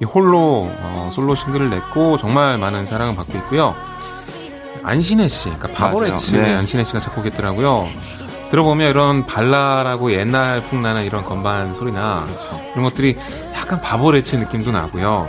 이 0.00 0.04
홀로 0.04 0.70
어, 0.70 1.10
솔로 1.12 1.34
싱글을 1.34 1.70
냈고 1.70 2.16
정말 2.16 2.58
많은 2.58 2.86
사랑을 2.86 3.14
받고 3.14 3.36
있고요. 3.38 3.74
안신혜 4.82 5.28
씨, 5.28 5.50
그러니까 5.50 5.68
바보레츠의 5.74 6.42
네. 6.42 6.54
안신혜 6.56 6.84
씨가 6.84 7.00
작곡했더라고요. 7.00 7.88
들어보면 8.50 8.90
이런 8.90 9.26
발랄하고 9.26 10.12
옛날 10.12 10.64
풍 10.64 10.82
나는 10.82 11.04
이런 11.04 11.24
건반 11.24 11.72
소리나 11.72 12.24
그렇죠. 12.26 12.60
이런 12.72 12.84
것들이 12.84 13.16
약간 13.54 13.80
바보레츠 13.80 14.36
느낌도 14.36 14.72
나고요. 14.72 15.28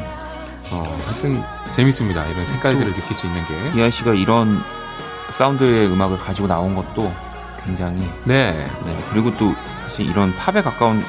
어, 0.71 0.97
하여튼 1.05 1.43
재밌습니다. 1.71 2.25
이런 2.27 2.45
색깔들을 2.45 2.93
느낄 2.93 3.15
수 3.15 3.27
있는 3.27 3.43
게. 3.45 3.77
이한 3.77 3.91
씨가 3.91 4.13
이런 4.13 4.63
사운드의 5.29 5.87
음악을 5.87 6.17
가지고 6.19 6.47
나온 6.47 6.75
것도 6.75 7.11
굉장히 7.65 8.01
네. 8.25 8.53
네. 8.85 8.97
그리고 9.09 9.35
또 9.37 9.53
사실 9.83 10.09
이런 10.09 10.35
팝에 10.35 10.61
가까운 10.61 11.03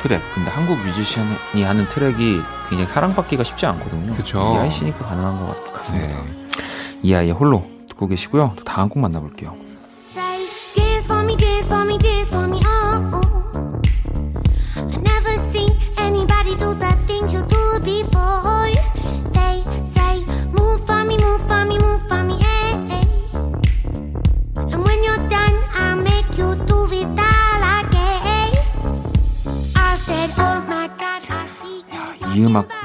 트랙 0.00 0.20
근데 0.34 0.50
한국 0.50 0.78
뮤지션이 0.84 1.62
하는 1.62 1.88
트랙이 1.88 2.40
굉장히 2.68 2.86
사랑받기가 2.86 3.44
쉽지 3.44 3.66
않거든요. 3.66 4.12
그렇죠. 4.12 4.54
이아이 4.56 4.70
씨니까 4.70 5.04
가능한 5.06 5.38
것 5.38 5.72
같습니다. 5.74 6.22
네. 6.22 6.24
이아이의 7.02 7.32
홀로 7.32 7.64
듣고 7.88 8.08
계시고요. 8.08 8.54
또 8.56 8.64
다음 8.64 8.88
곡 8.88 8.98
만나볼게요. 9.00 9.54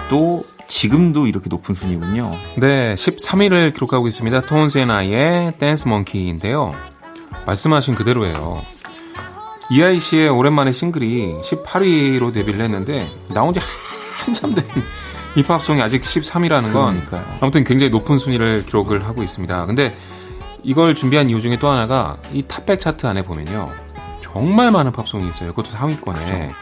이 0.07 0.09
음악도 0.09 0.45
지금도 0.67 1.27
이렇게 1.27 1.47
높은 1.49 1.75
순위군요. 1.75 2.35
네, 2.57 2.95
13위를 2.95 3.73
기록하고 3.73 4.07
있습니다. 4.07 4.41
아이의 4.89 5.53
Dance 5.59 5.87
Monkey인데요. 5.87 6.73
말씀하신 7.45 7.95
그대로예요. 7.95 8.61
이하이 9.69 9.99
씨의 9.99 10.29
오랜만에 10.29 10.71
싱글이 10.71 11.35
18위로 11.41 12.33
데뷔를 12.33 12.61
했는데 12.61 13.07
나온 13.29 13.53
지 13.53 13.59
한참 14.25 14.55
된 14.55 14.65
힙합송이 15.35 15.81
아직 15.81 16.01
13위라는 16.01 16.73
건 16.73 17.05
그러니까요. 17.05 17.37
아무튼 17.41 17.63
굉장히 17.63 17.89
높은 17.89 18.17
순위를 18.17 18.65
기록을 18.65 19.05
하고 19.05 19.23
있습니다. 19.23 19.65
근데 19.65 19.95
이걸 20.63 20.95
준비한 20.95 21.29
이유 21.29 21.41
중에 21.41 21.59
또 21.59 21.69
하나가 21.69 22.17
이 22.33 22.43
탑백 22.43 22.79
차트 22.79 23.05
안에 23.05 23.23
보면요. 23.23 23.71
정말 24.21 24.71
많은 24.71 24.91
팝송이 24.91 25.27
있어요. 25.29 25.49
그것도 25.49 25.69
상위권에. 25.69 26.25
그렇죠. 26.25 26.53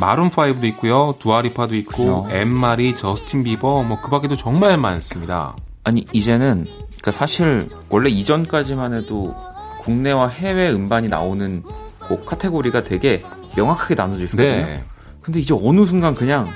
마룬 0.00 0.28
5도 0.30 0.64
있고요. 0.64 1.14
두아리파도 1.18 1.74
있고. 1.76 2.26
엠마리, 2.30 2.96
저스틴 2.96 3.44
비버, 3.44 3.82
뭐 3.84 4.00
그 4.00 4.10
밖에도 4.10 4.34
정말 4.34 4.78
많습니다. 4.78 5.54
아니, 5.84 6.06
이제는, 6.12 6.64
그러니까 6.86 7.10
사실, 7.10 7.68
원래 7.90 8.08
이전까지만 8.10 8.94
해도 8.94 9.34
국내와 9.82 10.28
해외 10.28 10.70
음반이 10.70 11.08
나오는 11.08 11.62
곡 12.08 12.26
카테고리가 12.26 12.82
되게 12.84 13.22
명확하게 13.56 13.94
나눠져 13.94 14.24
있었거든요. 14.24 14.66
네. 14.66 14.84
근데 15.20 15.40
이제 15.40 15.54
어느 15.54 15.84
순간 15.86 16.14
그냥 16.14 16.48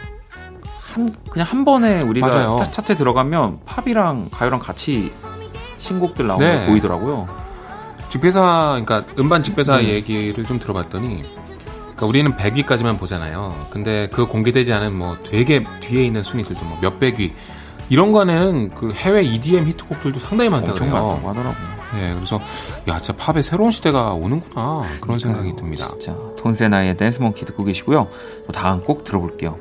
한 0.94 1.14
그냥 1.28 1.46
한 1.48 1.64
번에 1.64 2.00
우리가 2.02 2.26
맞아요. 2.28 2.56
차트에 2.70 2.94
들어가면 2.94 3.60
팝이랑 3.64 4.28
가요랑 4.30 4.60
같이 4.60 5.12
신곡들 5.78 6.26
나오는 6.26 6.46
네. 6.46 6.60
게 6.60 6.66
보이더라고요. 6.66 7.26
집회사 8.08 8.80
그러니까 8.84 9.04
음반 9.18 9.42
집회사 9.42 9.76
네. 9.78 9.88
얘기를 9.88 10.44
좀 10.44 10.58
들어봤더니 10.58 11.24
그러니까 11.96 12.06
우리는 12.06 12.32
100위까지만 12.32 12.98
보잖아요. 12.98 13.66
근데 13.70 14.08
그 14.12 14.26
공개되지 14.26 14.72
않은 14.72 14.94
뭐 14.94 15.16
되게 15.24 15.64
뒤에 15.80 16.04
있는 16.04 16.22
순위들도 16.22 16.64
뭐 16.64 16.78
몇백 16.80 17.20
위 17.20 17.32
이런 17.88 18.12
거는 18.12 18.70
그 18.74 18.92
해외 18.92 19.22
EDM 19.22 19.68
히트곡들도 19.68 20.18
상당히 20.20 20.50
많다고 20.50 20.74
하더라고요. 21.28 21.74
네, 21.94 22.12
그래서 22.14 22.40
야, 22.88 23.00
진짜 23.00 23.16
팝의 23.16 23.42
새로운 23.42 23.70
시대가 23.70 24.14
오는구나 24.14 24.82
그런 25.00 25.18
생각이 25.18 25.54
듭니다. 25.54 25.86
진짜 25.88 26.16
톤세나의 26.38 26.96
댄스 26.96 27.20
몽키 27.20 27.44
듣고 27.44 27.62
계시고요. 27.64 28.08
다음 28.52 28.80
꼭 28.80 29.04
들어볼게요. 29.04 29.56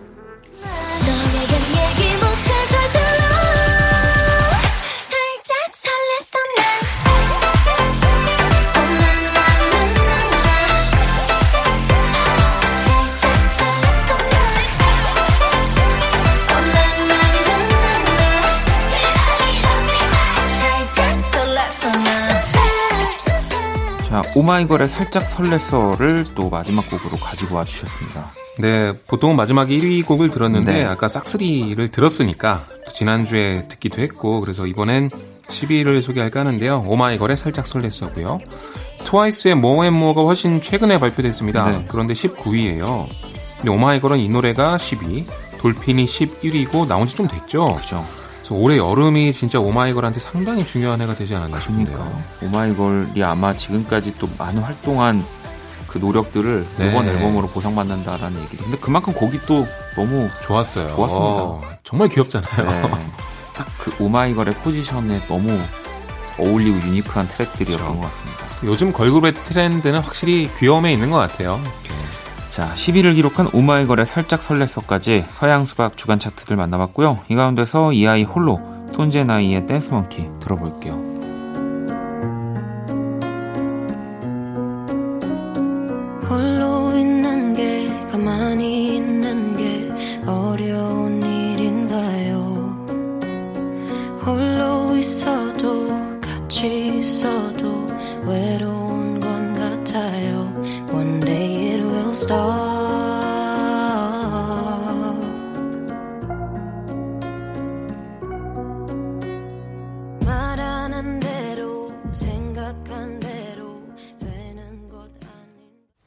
오마이걸의 24.44 24.90
살짝 24.90 25.24
설렜어를 25.24 26.36
또 26.36 26.50
마지막 26.50 26.90
곡으로 26.90 27.16
가지고 27.18 27.56
와주셨습니다. 27.56 28.32
네, 28.60 28.92
보통 29.08 29.38
마지막 29.38 29.70
1위 29.70 30.06
곡을 30.06 30.32
들었는데 30.32 30.74
네. 30.74 30.84
아까 30.84 31.08
싹쓸이를 31.08 31.88
들었으니까 31.88 32.66
지난주에 32.94 33.70
듣기도 33.70 34.02
했고 34.02 34.42
그래서 34.42 34.68
이번엔 34.68 35.10
10위를 35.48 36.02
소개할까 36.02 36.42
하는데요. 36.42 36.84
오마이걸의 36.86 37.38
살짝 37.38 37.66
설렜어고요. 37.66 38.40
트와이스의 39.06 39.56
모앤모어가 39.56 40.24
훨씬 40.24 40.62
최근에 40.62 41.00
발표됐습니다. 41.00 41.70
네. 41.70 41.86
그런데 41.88 42.14
19위예요. 42.14 43.08
근데 43.58 43.70
오마이걸은 43.70 44.20
이 44.20 44.28
노래가 44.28 44.76
10위, 44.76 45.26
돌핀이 45.60 46.04
11위고 46.04 46.86
나온 46.86 47.08
지 47.08 47.16
좀 47.16 47.30
됐죠. 47.30 47.64
그렇죠. 47.66 48.06
올해 48.52 48.78
여름이 48.78 49.34
진짜 49.34 49.60
오마이걸한테 49.60 50.20
상당히 50.20 50.66
중요한 50.66 51.02
해가 51.02 51.16
되지 51.16 51.36
않았나 51.36 51.60
싶네요. 51.60 52.22
오마이걸이 52.44 53.24
아마 53.24 53.54
지금까지 53.56 54.18
또 54.18 54.28
많은 54.38 54.62
활동한 54.62 55.24
그 55.88 56.00
노력들을 56.00 56.66
네. 56.78 56.90
이번 56.90 57.08
앨범으로 57.08 57.48
보상받는다라는 57.48 58.42
얘기도. 58.44 58.64
근데 58.64 58.78
그만큼 58.80 59.14
곡이 59.14 59.42
또 59.46 59.68
너무 59.96 60.28
좋았어요. 60.44 60.88
좋았습니다. 60.88 61.44
어, 61.44 61.58
정말 61.84 62.10
귀엽잖아요. 62.10 62.66
네. 62.66 63.12
딱그 63.54 64.04
오마이걸의 64.04 64.56
포지션에 64.56 65.22
너무 65.28 65.58
어울리고 66.40 66.78
유니크한 66.88 67.28
트랙들이었던 67.28 67.86
그렇죠. 67.86 68.02
것 68.02 68.08
같습니다. 68.10 68.44
요즘 68.64 68.92
걸그룹의 68.92 69.34
트렌드는 69.34 70.00
확실히 70.00 70.50
귀여움에 70.58 70.92
있는 70.92 71.12
것 71.12 71.18
같아요. 71.18 71.62
자, 72.54 72.72
10위를 72.76 73.16
기록한 73.16 73.50
오마이걸의 73.52 74.06
살짝 74.06 74.40
설렜어까지 74.42 75.26
서양 75.32 75.66
수박 75.66 75.98
주간 75.98 76.20
차트들 76.20 76.56
만나봤고요. 76.56 77.24
이 77.28 77.34
가운데서 77.34 77.94
이 77.94 78.08
아이 78.08 78.22
홀로 78.22 78.62
손제나이의 78.94 79.66
댄스먼키 79.66 80.30
들어볼게요. 80.40 81.13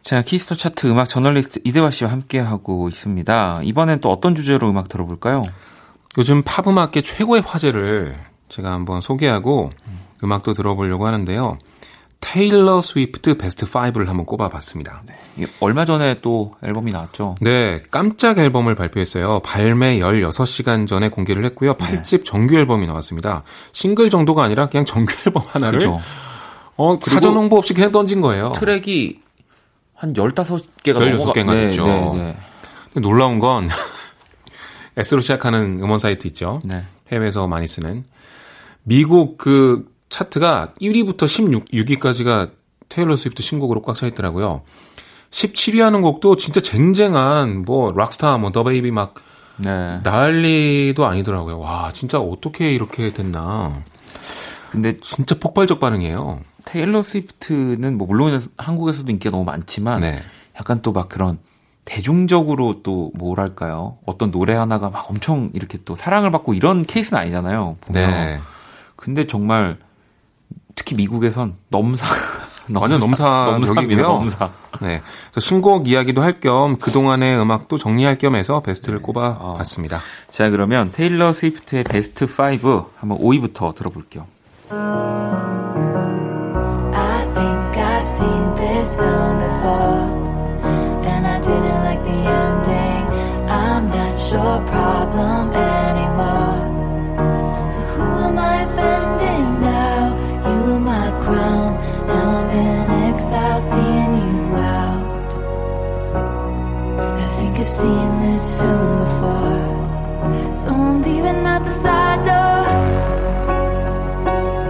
자, 0.07 0.23
Kiss 0.23 0.41
the 0.41 0.55
Chart 0.55 0.87
음악 0.87 1.09
저널리스트 1.09 1.63
이대화 1.65 1.91
씨와 1.91 2.13
함께하고 2.13 2.89
있습니다. 2.89 3.63
이번엔 3.65 3.99
또 3.99 4.09
어떤 4.13 4.37
주제로 4.37 4.71
음악 4.71 4.87
들어볼까요? 4.87 5.43
요즘 6.17 6.43
팝 6.45 6.69
음악계 6.69 7.01
최고의 7.01 7.43
화제를 7.45 8.17
제가 8.49 8.71
한번 8.71 9.01
소개하고 9.01 9.73
음. 10.23 10.33
악도 10.33 10.55
들어보려고 10.55 11.09
하는데요. 11.09 11.59
테일러 12.21 12.83
스위프트 12.83 13.37
베스트 13.37 13.67
5를 13.67 14.07
한번 14.07 14.27
꼽아봤습니다. 14.27 15.03
네. 15.07 15.47
얼마 15.59 15.85
전에 15.85 16.21
또 16.23 16.55
앨범이 16.63 16.93
나왔죠? 16.93 17.35
네, 17.41 17.83
깜짝 17.91 18.39
앨범을 18.39 18.77
발표했어요. 18.77 19.41
발매 19.41 19.99
16시간 19.99 20.87
전에 20.87 21.09
공개를 21.09 21.45
했고요. 21.47 21.75
8집 21.75 22.25
정규 22.25 22.55
앨범이 22.55 22.87
나왔습니다. 22.87 23.43
싱글 23.73 24.09
정도가 24.09 24.45
아니라 24.45 24.69
그냥 24.69 24.85
정규 24.85 25.13
앨범 25.27 25.43
하나를 25.49 25.81
그렇죠. 25.81 26.01
어, 26.77 26.97
사전 27.03 27.35
홍보 27.35 27.57
없이 27.57 27.75
그냥 27.75 27.91
던진 27.91 28.21
거예요. 28.21 28.53
트랙이 28.53 29.26
한 29.97 30.13
15개가 30.13 31.19
16개가 31.19 31.47
네, 31.55 31.67
됐죠. 31.69 31.87
네, 31.87 32.37
네. 32.95 33.01
놀라운 33.01 33.39
건 33.39 33.69
S로 34.97 35.21
시작하는 35.21 35.79
음원 35.83 35.99
사이트 35.99 36.27
있죠. 36.29 36.61
네. 36.65 36.83
해외에서 37.13 37.47
많이 37.47 37.67
쓰는 37.67 38.05
미국 38.83 39.37
그 39.39 39.87
차트가 40.09 40.73
1위부터 40.81 41.27
16, 41.27 41.67
6위까지가 41.67 42.51
테일러 42.89 43.17
스위프트 43.17 43.43
신곡으로 43.43 43.83
꽉 43.83 43.97
차 43.97 44.07
있더라고요. 44.07 44.63
17위 45.31 45.81
하는 45.81 46.03
곡도 46.03 46.37
진짜 46.37 46.61
쟁쟁한 46.61 47.65
뭐 47.65 47.93
락스타 47.93 48.39
뭐 48.39 48.51
DaBaby 48.53 48.91
막 48.93 49.15
네. 49.59 50.01
난리도 50.03 51.05
아니더라고요. 51.05 51.59
와, 51.59 51.91
진짜 51.93 52.19
어떻게 52.21 52.73
이렇게 52.73 53.13
됐나. 53.13 53.83
근데 54.71 54.97
진짜 55.01 55.35
폭발적 55.39 55.81
반응이에요. 55.81 56.41
테일러 56.67 57.01
스위프트는 57.01 57.97
뭐 57.97 58.07
물론 58.07 58.43
한국에서도 58.59 59.11
인기가 59.11 59.31
너무 59.31 59.45
많지만 59.45 60.01
네. 60.03 60.21
약간 60.59 60.83
또 60.83 60.93
막 60.93 61.09
그런 61.09 61.39
대중적으로 61.87 62.83
또 62.83 63.13
뭐랄까요? 63.15 63.97
어떤 64.05 64.31
노래 64.33 64.55
하나가 64.55 64.91
막 64.91 65.09
엄청 65.09 65.51
이렇게 65.55 65.79
또 65.85 65.95
사랑을 65.95 66.31
받고 66.33 66.53
이런 66.55 66.85
케이스는 66.85 67.23
아니잖아요. 67.23 67.77
보면. 67.81 68.11
네. 68.11 68.39
근데 68.97 69.27
정말 69.27 69.77
특히 70.75 70.97
미국에선 70.97 71.55
넘사 71.69 72.05
완전 72.75 72.99
넘사적이고요. 72.99 74.03
넘사. 74.03 74.51
네. 74.81 75.01
그래서 75.31 75.41
신곡 75.41 75.87
이야기도 75.87 76.23
할 76.23 76.41
겸 76.41 76.77
그동안의 76.79 77.39
음악도 77.41 77.79
정리할 77.79 78.19
겸해서 78.19 78.61
베스트를 78.61 78.99
네. 78.99 79.03
꼽아 79.05 79.37
어. 79.41 79.55
봤습니다. 79.59 79.99
자, 80.29 80.51
그러면 80.51 80.91
테일러 80.93 81.33
스위프트의 81.33 81.85
베스트 81.85 82.25
5 82.25 82.91
한번 82.99 83.19
5위부터 83.19 83.75
들어볼게요. 83.77 84.27
I've 88.07 88.13
seen 88.13 88.55
this 88.55 88.95
film 88.95 89.39
before, 89.47 90.07
and 91.11 91.27
I 91.27 91.41
didn't 91.41 91.83
like 91.89 92.03
the 92.05 92.19
ending. 92.47 93.05
I'm 93.51 93.89
not 93.89 94.15
your 94.31 94.57
problem 94.71 95.51
anymore. 95.51 96.61
So 97.69 97.81
who 97.81 98.05
am 98.27 98.39
I 98.39 98.63
offending 98.63 99.61
now? 99.61 100.15
You 100.47 100.75
are 100.75 100.79
my 100.79 101.11
crown. 101.25 101.71
Now 102.07 102.27
I'm 102.39 102.51
in 102.51 103.11
exile, 103.11 103.61
seeing 103.61 104.15
you 104.23 104.55
out. 104.55 105.33
I 107.27 107.29
think 107.39 107.59
I've 107.59 107.67
seen 107.67 108.09
this 108.23 108.55
film 108.55 108.91
before, 109.05 110.55
so 110.55 110.69
I'm 110.69 111.03
leaving 111.03 111.45
out 111.45 111.65
the 111.65 111.73
side 111.73 112.23
door. 112.23 112.63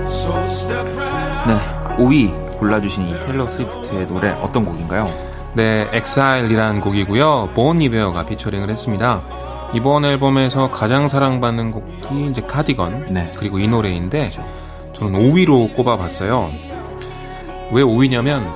So 0.09 0.33
step 0.49 0.87
right 0.96 1.44
네, 1.46 1.53
5위 1.99 2.46
골라주신 2.59 3.09
이 3.09 3.14
테일러 3.27 3.47
스위프트의 3.47 4.07
노래 4.09 4.31
어떤 4.42 4.64
곡인가요? 4.64 5.11
네, 5.55 5.88
exile이라는 5.92 6.81
곡이고요. 6.81 7.51
Bon 7.55 7.79
Iver가 7.79 8.27
피처링을 8.27 8.69
했습니다. 8.69 9.23
이번 9.73 10.05
앨범에서 10.05 10.71
가장 10.71 11.09
사랑받는 11.09 11.71
곡이 11.73 12.27
이제 12.27 12.40
cardigan 12.42 13.07
네. 13.11 13.33
그리고 13.37 13.59
이 13.59 13.66
노래인데. 13.69 14.33
저는 14.92 15.12
5위로 15.12 15.75
꼽아봤어요. 15.75 16.51
왜 17.73 17.83
5위냐면 17.83 18.55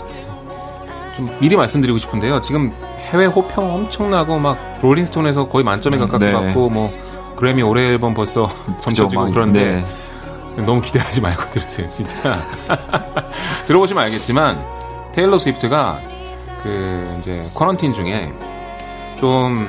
좀 1.16 1.28
미리 1.40 1.56
말씀드리고 1.56 1.98
싶은데요. 1.98 2.40
지금 2.40 2.72
해외 3.10 3.26
호평 3.26 3.74
엄청나고 3.74 4.38
막 4.38 4.56
롤링스톤에서 4.82 5.48
거의 5.48 5.64
만점에 5.64 5.98
가깝게 5.98 6.26
네. 6.26 6.32
받고 6.32 6.70
뭐 6.70 6.92
그래미 7.36 7.62
올해 7.62 7.88
앨범 7.88 8.14
벌써 8.14 8.48
점쳐지고 8.80 9.30
그런데 9.30 9.64
네. 9.64 9.84
너무 10.56 10.80
기대하지 10.80 11.20
말고 11.20 11.46
들으세요. 11.50 11.88
진짜 11.90 12.42
들어보시면 13.66 14.04
알겠지만 14.04 14.64
테일러 15.12 15.38
스위프트가 15.38 16.00
그 16.62 17.16
이제 17.20 17.44
쿼런틴 17.54 17.92
중에 17.92 18.32
좀 19.18 19.68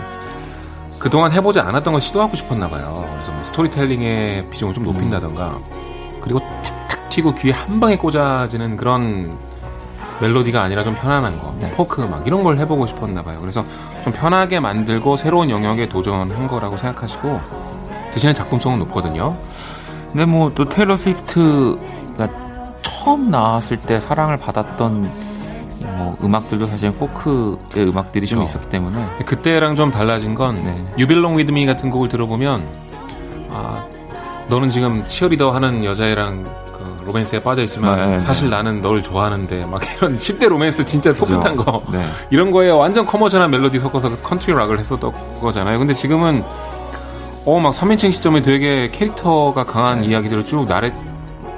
그동안 0.99 1.31
해보지 1.31 1.59
않았던 1.59 1.93
걸 1.93 2.01
시도하고 2.01 2.35
싶었나 2.35 2.67
봐요. 2.67 3.07
그래서 3.13 3.31
뭐 3.31 3.43
스토리텔링의 3.43 4.49
비중을 4.49 4.73
좀 4.73 4.83
높인다던가 4.83 5.57
그리고 6.21 6.39
탁탁 6.63 7.09
튀고 7.09 7.33
귀에 7.35 7.51
한 7.51 7.79
방에 7.79 7.97
꽂아지는 7.97 8.77
그런 8.77 9.37
멜로디가 10.21 10.61
아니라 10.61 10.83
좀 10.83 10.93
편안한 10.93 11.39
거, 11.41 11.51
네. 11.59 11.71
포크 11.71 12.03
음악 12.03 12.27
이런 12.27 12.43
걸 12.43 12.57
해보고 12.59 12.85
싶었나 12.85 13.23
봐요. 13.23 13.39
그래서 13.41 13.65
좀 14.03 14.13
편하게 14.13 14.59
만들고 14.59 15.15
새로운 15.15 15.49
영역에 15.49 15.89
도전한 15.89 16.47
거라고 16.47 16.77
생각하시고 16.77 17.41
대신에 18.13 18.31
작품성은 18.33 18.77
높거든요. 18.79 19.35
근데 20.11 20.25
뭐 20.25 20.51
또 20.53 20.65
테일러 20.65 20.97
스위프트가 20.97 22.27
처음 22.81 23.31
나왔을 23.31 23.77
때 23.77 23.99
사랑을 23.99 24.37
받았던 24.37 25.11
뭐 25.97 26.13
음악들도 26.23 26.67
사실 26.67 26.91
포크의 26.91 27.87
음악들이 27.87 28.27
좀 28.27 28.43
있었기 28.43 28.69
때문에. 28.69 29.07
그때랑 29.25 29.75
좀 29.75 29.89
달라진 29.91 30.35
건 30.35 30.63
네. 30.63 30.75
You 30.97 31.11
Belong 31.11 31.37
With 31.37 31.56
Me 31.56 31.65
같은 31.65 31.89
곡을 31.89 32.09
들어보면 32.09 32.63
아 33.51 33.85
너는 34.47 34.69
지금 34.69 35.03
치어리더 35.07 35.51
하는 35.51 35.83
여자애랑 35.85 36.43
그 36.73 37.03
로맨스에 37.05 37.41
빠져 37.41 37.63
있지만 37.63 37.97
네, 37.99 38.05
네, 38.07 38.19
사실 38.19 38.49
나는 38.49 38.81
널 38.81 39.01
좋아하는데 39.01 39.65
막 39.65 39.81
이런 39.97 40.17
10대 40.19 40.47
로맨스 40.49 40.85
진짜 40.85 41.13
풋풋한 41.13 41.55
거. 41.55 41.81
네. 41.91 42.05
이런 42.29 42.51
거에 42.51 42.69
완전 42.69 43.05
commercial한 43.05 43.49
멜로디 43.49 43.79
섞어서 43.79 44.15
컨트리 44.17 44.53
락을 44.53 44.77
했었던 44.77 45.11
거잖아요. 45.41 45.79
근데 45.79 45.93
지금은 45.93 46.43
어 47.45 47.59
막 47.59 47.71
3인칭 47.73 48.11
시점에 48.11 48.41
되게 48.41 48.89
캐릭터가 48.91 49.63
강한 49.63 50.03
이야기들을 50.03 50.45
쭉 50.45 50.67
나래 50.67 50.93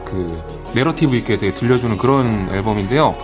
그 0.06 0.42
내러티브 0.74 1.16
있게 1.18 1.38
되게 1.38 1.54
들려주는 1.54 1.98
그런 1.98 2.50
앨범인데요 2.52 3.16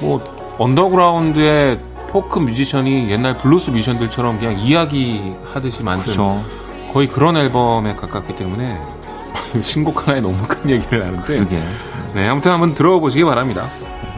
뭐 0.00 0.20
언더그라운드의 0.58 1.78
포크 2.08 2.38
뮤지션이 2.38 3.10
옛날 3.10 3.36
블루스 3.36 3.70
뮤지션들처럼 3.70 4.38
그냥 4.38 4.58
이야기 4.58 5.34
하듯이 5.52 5.82
만든 5.82 6.04
그렇죠. 6.04 6.42
거의 6.92 7.06
그런 7.06 7.36
앨범에 7.36 7.94
가깝기 7.94 8.34
때문에 8.36 8.80
신곡 9.62 10.06
하나에 10.08 10.20
너무 10.20 10.36
큰 10.48 10.70
얘기를 10.70 11.02
하는데 11.04 11.22
그게. 11.38 11.62
네 12.14 12.26
아무튼 12.26 12.50
한번 12.52 12.74
들어보시기 12.74 13.24
바랍니다. 13.24 13.66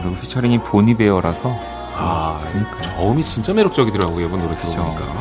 그리고 0.01 0.15
피처링이 0.21 0.59
보니베어라서 0.59 1.55
아 1.95 2.39
그러니까. 2.51 2.81
저음이 2.81 3.23
진짜 3.23 3.53
매력적이더라고요 3.53 4.25
이번 4.25 4.41
노래 4.41 4.57
들어보니까. 4.57 5.13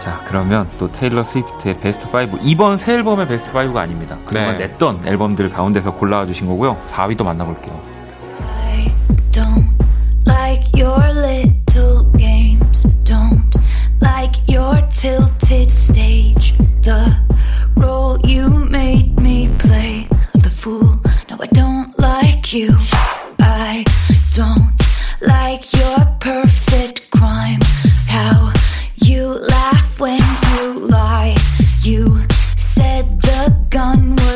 자 0.00 0.22
그러면 0.26 0.68
또 0.78 0.90
테일러 0.90 1.22
스위프트의 1.22 1.78
베스트 1.78 2.06
5 2.08 2.38
이번 2.42 2.78
새 2.78 2.94
앨범의 2.94 3.28
베스트 3.28 3.52
5가 3.52 3.76
아닙니다. 3.76 4.16
그동안 4.24 4.56
네. 4.56 4.66
냈던 4.66 5.02
앨범들 5.06 5.50
가운데서 5.50 5.94
골라와 5.94 6.26
주신 6.26 6.46
거고요. 6.46 6.76
4위도 6.86 7.22
만나볼게요. 7.24 8.00
like 10.26 10.64
your 10.74 10.98
little 11.14 12.04
games. 12.16 12.84
Don't 13.04 13.54
like 14.00 14.36
your 14.48 14.80
tilted 14.90 15.70
stage. 15.70 16.54
The 16.82 17.16
role 17.76 18.18
you 18.24 18.48
made 18.48 19.20
me 19.20 19.48
play. 19.58 20.08
The 20.32 20.50
fool. 20.50 20.96
No, 21.28 21.36
I 21.40 21.46
don't 21.52 21.96
like 21.98 22.52
you. 22.52 22.76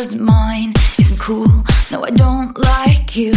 Was 0.04 0.20
mine. 0.20 0.72
Isn't 0.98 1.18
cool. 1.18 1.48
No, 1.90 2.04
I 2.04 2.10
don't 2.10 2.52
like 2.58 3.16
you. 3.16 3.32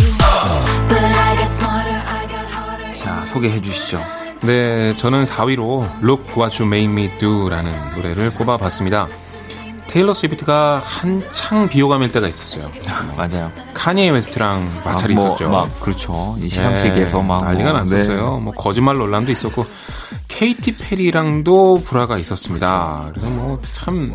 But 0.90 1.02
I 1.02 1.36
got 1.40 1.52
smarter. 1.52 2.02
I 2.06 3.26
소개해 3.28 3.62
주시죠. 3.62 4.04
네, 4.42 4.96
저는 4.98 5.24
4위로 5.24 5.90
Look 6.04 6.36
What 6.38 6.62
You 6.62 6.66
Made 6.66 6.92
Me 6.92 7.18
Do라는 7.20 7.72
노래를 7.96 8.34
꼽아봤습니다. 8.34 9.08
테일러 9.88 10.12
스위프트가 10.14 10.82
한창 10.84 11.70
비호감일 11.70 12.12
때가 12.12 12.28
있었어요. 12.28 12.70
맞아요. 13.16 13.52
카니에 13.74 14.10
웨스트랑 14.10 14.82
마찰이 14.84 15.14
아, 15.14 15.16
뭐, 15.16 15.26
있었죠. 15.28 15.50
막 15.50 15.80
그렇죠. 15.80 16.38
시상식에서 16.42 17.22
네, 17.22 17.28
막 17.28 17.44
난리가 17.44 17.70
뭐, 17.72 17.80
났었어요. 17.80 18.36
네. 18.38 18.44
뭐 18.44 18.54
거짓말 18.54 18.98
논란도 18.98 19.32
있었고 19.32 19.66
케이티 20.28 20.76
페리랑도 20.78 21.82
불화가 21.86 22.18
있었습니다. 22.18 23.10
그래서 23.14 23.30
뭐 23.30 23.60
참 23.74 24.14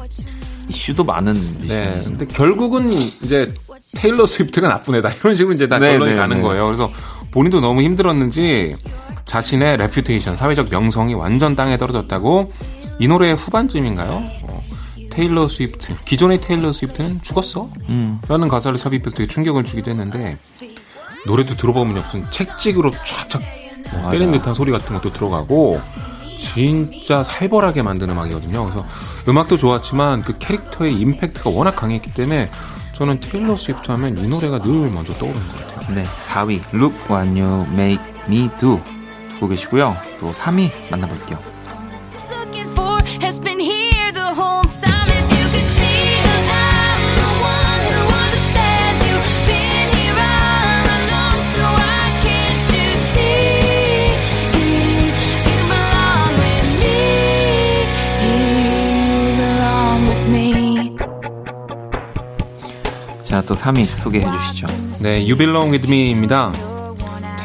이슈도 0.68 1.04
많은. 1.04 1.34
네. 1.66 2.00
근데 2.04 2.26
결국은 2.26 2.92
이제 2.92 3.52
테일러 3.96 4.26
스위프트가 4.26 4.68
나쁜 4.68 4.94
애다 4.96 5.10
이런 5.10 5.34
식으로 5.34 5.54
이제 5.54 5.68
다 5.68 5.78
네, 5.78 5.92
결론이 5.92 6.12
네, 6.12 6.16
가는 6.16 6.36
네. 6.36 6.42
거예요. 6.42 6.66
그래서 6.66 6.90
본인도 7.30 7.60
너무 7.60 7.82
힘들었는지 7.82 8.76
자신의 9.24 9.76
reputation, 9.78 10.36
사회적 10.36 10.68
명성이 10.70 11.14
완전 11.14 11.56
땅에 11.56 11.78
떨어졌다고 11.78 12.52
이 12.98 13.08
노래의 13.08 13.34
후반쯤인가요? 13.34 14.10
어, 14.42 14.62
테일러 15.10 15.48
스위프트, 15.48 15.96
기존의 16.04 16.40
테일러 16.40 16.72
스위프트는 16.72 17.14
죽었어? 17.22 17.66
음. 17.88 18.20
라는 18.28 18.48
가사를 18.48 18.76
삽입해서 18.78 19.16
되게 19.16 19.26
충격을 19.28 19.64
주기도 19.64 19.90
했는데 19.90 20.38
노래도 21.26 21.56
들어보면 21.56 21.94
무슨 21.94 22.24
채찍으로 22.30 22.90
촥촥 22.90 23.42
때리는 24.10 24.32
듯한 24.32 24.54
소리 24.54 24.72
같은 24.72 24.94
것도 24.94 25.12
들어가고 25.12 25.80
진짜 26.42 27.22
살벌하게 27.22 27.82
만든 27.82 28.10
음악이거든요. 28.10 28.64
그래서 28.64 28.86
음악도 29.28 29.56
좋았지만 29.56 30.22
그 30.22 30.36
캐릭터의 30.38 30.94
임팩트가 30.94 31.50
워낙 31.50 31.76
강했기 31.76 32.12
때문에 32.12 32.50
저는 32.92 33.20
테일러 33.20 33.56
스위프트 33.56 33.90
하면 33.92 34.18
이 34.18 34.26
노래가 34.26 34.60
늘 34.60 34.90
먼저 34.90 35.12
떠오르는 35.14 35.48
것 35.48 35.66
같아요. 35.66 35.94
네, 35.94 36.04
4위 36.04 36.60
Look 36.74 36.96
What 37.08 37.40
You 37.40 37.66
Make 37.72 38.04
Me 38.28 38.50
Do 38.58 38.80
듣고 39.30 39.48
계시고요. 39.48 39.96
또 40.20 40.32
3위 40.32 40.70
만나볼게요. 40.90 41.51
또 63.52 63.58
3위 63.58 63.84
소개해 63.98 64.24
주시죠. 64.32 64.66
네, 65.02 65.20
You 65.20 65.36
Belong 65.36 65.72
With 65.72 65.86
Me입니다. 65.86 66.52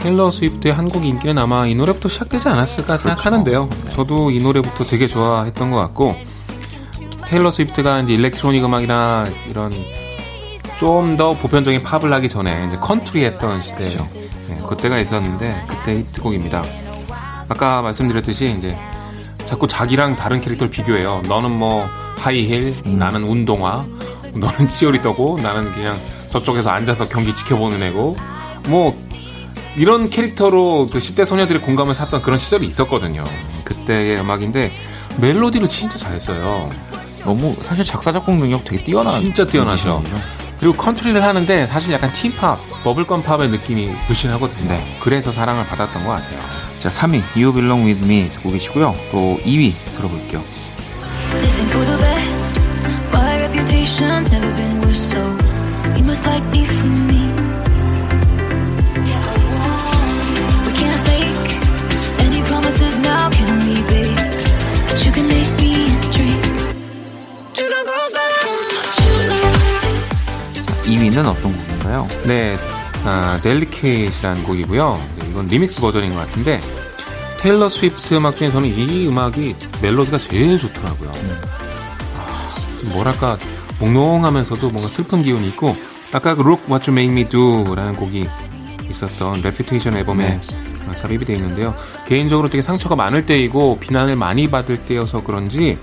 테일러 0.02 0.32
스위프트의 0.32 0.74
한국 0.74 1.06
인기는 1.06 1.38
아마 1.38 1.68
이 1.68 1.76
노래부터 1.76 2.08
시작되지 2.08 2.48
않았을까 2.48 2.84
그렇죠. 2.96 3.02
생각하는데요. 3.10 3.70
네. 3.70 3.92
저도 3.92 4.32
이 4.32 4.40
노래부터 4.40 4.86
되게 4.86 5.06
좋아했던 5.08 5.70
것 5.70 5.78
같고 5.78 6.16
테일러 7.26 7.52
스위프트가 7.52 8.00
이제 8.02 8.14
일렉트로닉 8.14 8.64
음악이나 8.64 9.26
이런 9.50 9.74
좀 10.78 11.18
더 11.18 11.34
보편적인 11.34 11.84
팝을 11.84 12.14
하기 12.14 12.30
전에 12.30 12.68
이제 12.68 12.78
컨트리 12.78 13.26
했던 13.26 13.62
시대 13.62 13.78
그렇죠. 13.80 14.08
네, 14.48 14.62
그때가 14.70 15.00
있었는데 15.00 15.66
그때 15.68 15.96
히트곡입니다. 15.98 16.64
아까 17.50 17.82
말씀드렸듯이 17.82 18.56
이제 18.58 18.78
자꾸 19.46 19.68
자기랑 19.68 20.16
다른 20.16 20.40
캐릭터를 20.40 20.70
비교해요. 20.72 21.22
너는 21.28 21.52
뭐 21.52 21.86
하이힐, 22.18 22.76
음. 22.86 22.98
나는 22.98 23.24
운동화, 23.24 23.86
너는 24.40 24.68
치어리더고 24.70 25.40
나는 25.42 25.72
그냥 25.74 25.98
저쪽에서 26.32 26.70
앉아서 26.70 27.08
경기 27.08 27.34
지켜보는 27.34 27.82
애고 27.84 28.18
뭐 28.68 28.94
이런 29.76 30.10
캐릭터로 30.10 30.88
그 30.92 31.00
10대 31.00 31.26
소녀들이 31.26 31.60
공감을 31.60 31.94
샀던 31.94 32.22
그런 32.22 32.40
시절이 32.40 32.66
있었거든요. 32.66 33.24
그때의 33.64 34.20
음악인데 34.20 34.72
멜로디를 35.18 35.68
진짜 35.68 35.98
잘했어요. 35.98 36.70
너무 37.24 37.56
사실 37.62 37.84
작사 37.84 38.12
작곡 38.12 38.38
능력 38.38 38.64
되게 38.64 38.84
뛰어나 38.84 39.20
진짜 39.20 39.46
뛰어나죠. 39.46 40.04
그리고 40.60 40.76
컨트리를 40.76 41.22
하는데 41.22 41.66
사실 41.68 41.92
약간 41.92 42.12
teen 42.14 42.37
pop, 42.37 42.60
bubblegum 42.84 43.24
pop의 43.24 43.50
느낌이 43.50 43.92
물씬하거든요. 44.08 44.70
네. 44.70 44.98
그래서 45.00 45.32
사랑을 45.32 45.66
받았던 45.66 46.04
것 46.04 46.10
같아요. 46.10 46.40
자, 46.80 46.90
3위 46.90 47.22
You 47.36 47.54
Belong 47.54 47.86
With 47.86 48.04
Me 48.06 48.30
듣고 48.30 48.52
계시고요. 48.52 48.96
또 49.12 49.40
2위 49.44 49.74
들어볼게요. 49.96 50.44
Reputation's 54.00 54.32
never 54.32 54.52
been 54.56 54.82
worse, 54.82 55.10
so 55.10 55.18
you 55.96 56.04
must 56.04 56.26
like 56.26 56.46
me 56.52 56.66
for 56.66 56.86
me. 56.86 57.18
promises 62.48 62.98
now 63.00 63.30
can 63.30 63.60
we 63.60 63.76
be 63.92 64.16
But 64.88 65.06
you 65.06 65.12
can 65.12 65.28
make 65.28 65.52
me 65.60 65.92
a 65.92 66.12
dream 66.16 66.42
Do 67.54 67.64
the 67.68 67.82
girls 67.84 68.14
back 68.14 68.34
home 68.44 68.64
touch 68.72 69.00
you 69.04 69.14
like 69.28 69.48
2위는 70.86 71.06
이는 71.08 71.26
어떤 71.26 71.58
곡인가요? 71.58 72.08
네, 72.26 72.58
아, 73.04 73.40
델리케이트라는 73.44 74.44
곡이고요. 74.44 75.04
네, 75.20 75.28
이건 75.30 75.48
리믹스 75.48 75.82
버전인 75.82 76.14
것 76.14 76.20
같은데 76.20 76.60
테일러 77.40 77.68
스위프트 77.68 78.14
음악 78.14 78.38
중에서는 78.38 78.70
이 78.70 79.08
음악이 79.08 79.56
멜로디가 79.82 80.20
제일 80.20 80.58
좋더라고요. 80.58 81.10
음. 81.10 81.42
아, 82.16 82.50
뭐랄까 82.94 83.38
몽롱하면서도 83.80 84.70
뭔가 84.70 84.90
슬픈 84.90 85.24
기운이 85.24 85.48
있고 85.50 85.76
아까 86.12 86.36
그 86.36 86.42
Look 86.42 86.66
What 86.70 86.90
You 86.90 87.00
Make 87.00 87.12
Me 87.14 87.30
Do라는 87.30 87.96
곡이 87.96 88.28
있었던 88.90 89.42
Reputation 89.42 89.96
앨범에 89.98 90.40
네. 90.40 90.96
삽입이 90.96 91.26
되어 91.26 91.36
있는데요. 91.36 91.76
개인적으로 92.08 92.48
되게 92.48 92.62
상처가 92.62 92.96
많을 92.96 93.26
때이고 93.26 93.80
비난을 93.80 94.16
많이 94.16 94.50
받을 94.50 94.78
때여서 94.78 95.24
그런지 95.24 95.78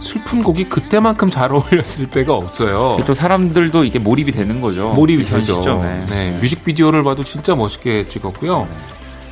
슬픈 0.00 0.42
곡이 0.42 0.64
그때만큼 0.68 1.30
잘 1.30 1.52
어울렸을 1.54 2.08
때가 2.10 2.34
없어요. 2.34 2.98
또 3.06 3.14
사람들도 3.14 3.84
이게 3.84 3.98
몰입이 3.98 4.32
되는 4.32 4.60
거죠. 4.60 4.92
몰입이 4.94 5.24
되죠. 5.24 5.78
네. 5.82 6.04
네. 6.08 6.38
뮤직비디오를 6.40 7.04
봐도 7.04 7.24
진짜 7.24 7.54
멋있게 7.54 8.08
찍었고요. 8.08 8.68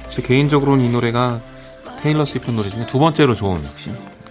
제 0.09 0.23
개인적으로는 0.23 0.85
이 0.85 0.89
노래가 0.89 1.41
테일러 1.99 2.25
스위프트 2.25 2.53
노래 2.53 2.69
중에 2.69 2.87
두 2.87 2.99
번째로 2.99 3.35
좋은 3.35 3.61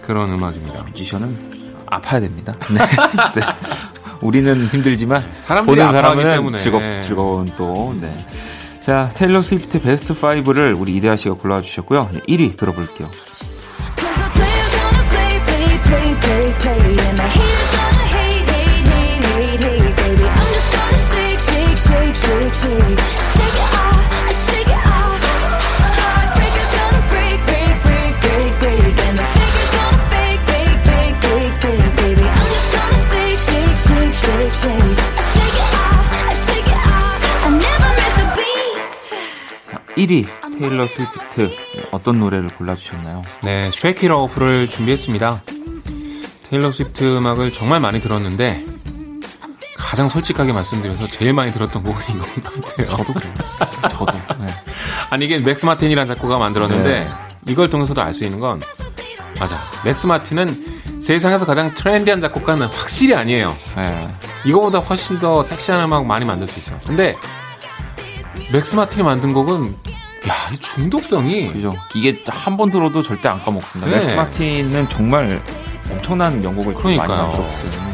그런 0.02 0.32
음악입니다. 0.32 0.82
뮤지션은 0.84 1.65
아파야 1.86 2.20
됩니다. 2.20 2.54
네. 2.70 2.78
네. 2.78 3.42
우리는 4.20 4.66
힘들지만 4.66 5.24
보는 5.64 5.92
사람은 5.92 6.56
즐겁, 6.56 6.80
즐거운 7.02 7.50
또 7.56 7.94
네. 8.00 8.26
자 8.80 9.10
테일러 9.14 9.42
스위프트 9.42 9.80
베스트 9.82 10.14
5를 10.14 10.78
우리 10.78 10.96
이대하 10.96 11.16
씨가 11.16 11.34
골라주셨고요. 11.34 12.08
1위 12.28 12.56
들어볼게요. 12.56 13.08
1위 40.06 40.26
테일러 40.58 40.86
스위프트 40.86 41.50
어떤 41.90 42.18
노래를 42.18 42.50
골라주셨나요? 42.50 43.22
네, 43.42 43.70
Shake 43.72 44.08
It 44.08 44.21
Off를 44.21 44.68
준비했습니다. 44.68 45.42
테일러 46.48 46.70
스위프트 46.70 47.16
음악을 47.16 47.52
정말 47.52 47.80
많이 47.80 48.00
들었는데 48.00 48.64
가장 49.76 50.08
솔직하게 50.08 50.52
말씀드려서 50.52 51.08
제일 51.08 51.32
많이 51.32 51.52
들었던 51.52 51.82
곡은 51.82 52.00
이것 52.14 52.42
같아요. 52.44 52.96
저도 52.96 53.12
그래요. 53.14 53.34
저도. 53.90 54.12
네. 54.40 54.54
아니 55.10 55.26
이게 55.26 55.38
맥스 55.38 55.66
마틴이라는 55.66 56.14
작곡가 56.14 56.38
만들었는데 56.38 57.00
네. 57.00 57.08
이걸 57.48 57.68
통해서도 57.70 58.00
알 58.02 58.12
수 58.12 58.24
있는 58.24 58.40
건 58.40 58.60
맞아. 59.38 59.56
맥스 59.84 60.06
마틴은 60.06 61.00
세상에서 61.02 61.44
가장 61.46 61.74
트렌디한 61.74 62.20
작곡가는 62.20 62.66
확실히 62.66 63.14
아니에요. 63.14 63.56
네. 63.76 64.08
이거보다 64.44 64.78
훨씬 64.78 65.18
더 65.18 65.42
섹시한 65.42 65.84
음악 65.84 66.06
많이 66.06 66.24
만들 66.24 66.46
수 66.46 66.58
있어요. 66.58 66.78
근데 66.86 67.14
맥스 68.52 68.74
마틴이 68.76 69.02
만든 69.02 69.32
곡은 69.32 69.76
야, 70.28 70.34
이 70.52 70.58
중독성이 70.58 71.52
그죠. 71.52 71.72
이게 71.94 72.20
한 72.28 72.56
번 72.56 72.70
들어도 72.70 73.02
절대 73.02 73.28
안 73.28 73.42
까먹습니다. 73.44 73.90
네. 73.90 73.96
맥스 74.00 74.14
마틴은 74.14 74.88
정말 74.88 75.40
엄청난 75.90 76.40
명곡을 76.40 76.74
그러니까요. 76.74 77.08
많이 77.08 77.22
만들었거든요. 77.22 77.86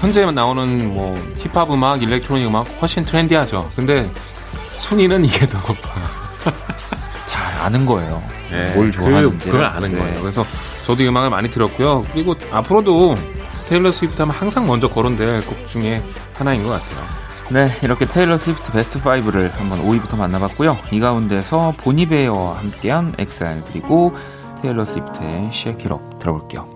현재 0.00 0.30
나오는 0.30 0.94
뭐 0.94 1.14
힙합 1.38 1.70
음악, 1.70 2.02
일렉트로닉 2.02 2.46
음악 2.48 2.66
훨씬 2.80 3.04
트렌디하죠. 3.04 3.70
근데 3.74 4.10
순위는 4.76 5.24
이게 5.24 5.46
더 5.48 5.58
높아요. 5.58 6.04
잘 7.26 7.60
아는 7.60 7.86
거예요. 7.86 8.22
네, 8.50 8.72
뭘 8.74 8.92
좋아하는지. 8.92 9.38
그, 9.38 9.44
그걸 9.50 9.64
아는 9.64 9.92
네. 9.92 9.98
거예요. 9.98 10.20
그래서 10.20 10.46
저도 10.86 11.04
음악을 11.04 11.30
많이 11.30 11.48
들었고요. 11.50 12.04
그리고 12.12 12.34
앞으로도 12.52 13.16
테일러 13.68 13.90
스위프트 13.90 14.20
하면 14.22 14.34
항상 14.36 14.66
먼저 14.66 14.88
거론될 14.88 15.44
곡 15.46 15.66
중에 15.68 16.02
하나인 16.34 16.62
것 16.64 16.70
같아요. 16.70 17.13
네, 17.54 17.68
이렇게 17.84 18.04
테일러 18.04 18.36
스위프트 18.36 18.72
베스트 18.72 19.00
5를 19.00 19.56
한번 19.56 19.78
5위부터 19.78 20.18
만나봤고요. 20.18 20.76
이 20.90 20.98
가운데서 20.98 21.74
보니 21.76 22.06
베어와 22.06 22.58
함께한 22.58 23.14
exile 23.16 23.62
그리고 23.68 24.12
테일러 24.60 24.84
스위프트의 24.84 25.50
Shake 25.52 25.85
It 25.85 25.98
Off 25.98 26.18
들어볼게요. 26.18 26.66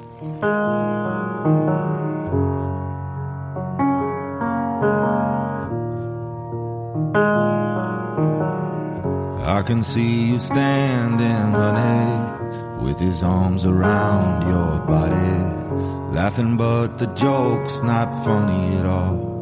I 9.44 9.64
can 9.66 9.80
see 9.80 10.30
you 10.30 10.36
standing, 10.36 11.52
honey, 11.56 12.84
with 12.84 13.00
his 13.00 13.24
arms 13.24 13.66
around 13.66 14.46
your 14.46 14.78
body, 14.86 16.14
laughing, 16.14 16.56
but 16.56 16.98
the 16.98 17.12
joke's 17.16 17.82
not 17.82 18.14
funny 18.22 18.76
at 18.78 18.86
all. 18.86 19.37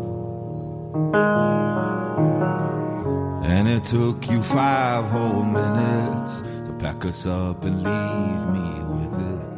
And 3.45 3.69
it 3.69 3.85
took 3.85 4.31
you 4.31 4.43
five 4.43 5.05
whole 5.11 5.43
minutes 5.43 6.41
to 6.41 6.73
pack 6.79 7.05
us 7.05 7.27
up 7.27 7.65
and 7.65 7.83
leave 7.83 8.47
me 8.53 8.69
with 8.95 9.15
it. 9.21 9.49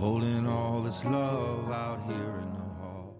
Holding 0.00 0.46
all 0.46 0.82
this 0.82 1.04
love 1.04 1.70
out 1.70 2.00
here 2.06 2.40
in 2.40 2.52
the 2.52 2.64
hall. 2.80 3.14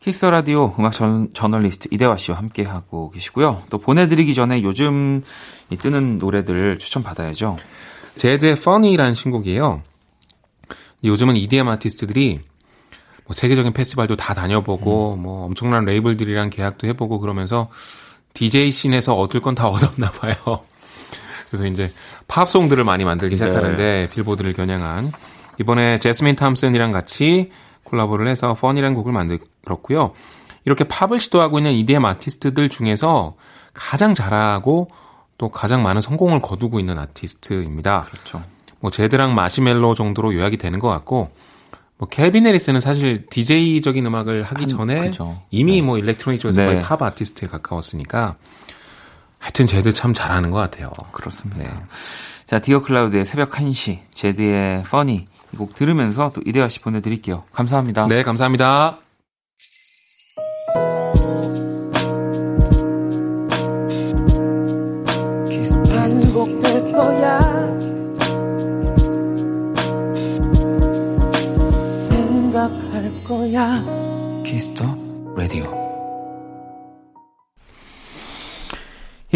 Kiss 0.00 0.24
The 0.24 0.43
Radio 0.43 0.74
음악 0.78 0.92
전, 0.92 1.28
저널리스트 1.32 1.88
이대화 1.90 2.16
씨와 2.16 2.38
함께 2.38 2.64
하고 2.64 3.10
계시고요. 3.10 3.62
또 3.70 3.78
보내드리기 3.78 4.34
전에 4.34 4.62
요즘 4.62 5.22
뜨는 5.78 6.18
노래들 6.18 6.78
추천 6.78 7.02
받아야죠. 7.02 7.56
제드의 8.16 8.52
Funny라는 8.52 9.14
신곡이에요. 9.14 9.82
요즘은 11.04 11.36
EDM 11.36 11.68
아티스트들이 11.68 12.40
뭐 13.28 13.34
세계적인 13.34 13.74
페스티벌도 13.74 14.16
다 14.16 14.32
다녀보고 14.32 15.14
음. 15.14 15.22
뭐 15.22 15.44
엄청난 15.44 15.84
레이블들이랑 15.84 16.48
계약도 16.48 16.86
해보고 16.88 17.20
그러면서 17.20 17.68
DJ 18.32 18.70
씬에서 18.70 19.14
얻을 19.16 19.40
건 19.42 19.54
다 19.54 19.68
얻었나 19.70 20.10
봐요. 20.10 20.34
그래서 21.48 21.66
이제 21.66 21.92
팝송들을 22.26 22.82
많이 22.84 23.04
만들기 23.04 23.36
네. 23.36 23.44
시작하는데 23.44 23.76
네. 23.76 24.10
빌보드를 24.10 24.54
겨냥한 24.54 25.12
이번에 25.60 25.98
재스민 25.98 26.36
탐슨이랑 26.36 26.90
같이 26.90 27.50
콜라보를 27.84 28.28
해서 28.28 28.54
Funny라는 28.54 28.94
곡을 28.94 29.12
만들었고요. 29.12 30.12
이렇게 30.64 30.84
팝을 30.84 31.20
시도하고 31.20 31.58
있는 31.58 31.72
EDM 31.72 32.04
아티스트들 32.04 32.70
중에서 32.70 33.34
가장 33.74 34.14
잘하고 34.14 34.90
또 35.36 35.50
가장 35.50 35.82
많은 35.82 36.00
성공을 36.00 36.40
거두고 36.40 36.80
있는 36.80 36.98
아티스트입니다. 36.98 38.00
그렇죠. 38.00 38.42
뭐 38.80 38.90
제드랑 38.90 39.34
마시멜로 39.34 39.94
정도로 39.94 40.34
요약이 40.34 40.56
되는 40.56 40.78
것 40.78 40.88
같고 40.88 41.30
뭐 41.98 42.08
켈빈 42.08 42.46
해리스는 42.46 42.80
사실 42.80 43.26
DJ적인 43.26 44.06
음악을 44.06 44.44
하기 44.44 44.62
한, 44.62 44.68
전에 44.68 45.00
그쵸. 45.06 45.42
이미 45.50 45.80
네. 45.80 45.82
뭐 45.82 45.98
일렉트로닉 45.98 46.40
쪽에서 46.40 46.60
네. 46.60 46.66
거의 46.68 46.80
팝 46.80 47.02
아티스트에 47.02 47.48
가까웠으니까 47.48 48.36
하여튼 49.38 49.66
제드 49.66 49.92
참 49.92 50.14
잘하는 50.14 50.50
것 50.50 50.58
같아요. 50.58 50.90
그렇습니다. 51.12 51.62
네. 51.62 51.70
자, 52.46 52.58
디어 52.60 52.82
클라우드의 52.82 53.24
새벽 53.24 53.50
1시, 53.50 53.98
제드의 54.12 54.84
퍼니 54.84 55.26
이 55.52 55.56
곡 55.56 55.74
들으면서 55.74 56.30
또 56.34 56.42
이대화 56.44 56.68
씨 56.68 56.80
보내드릴게요. 56.80 57.44
감사합니다. 57.52 58.06
네, 58.06 58.22
감사합니다. 58.22 58.98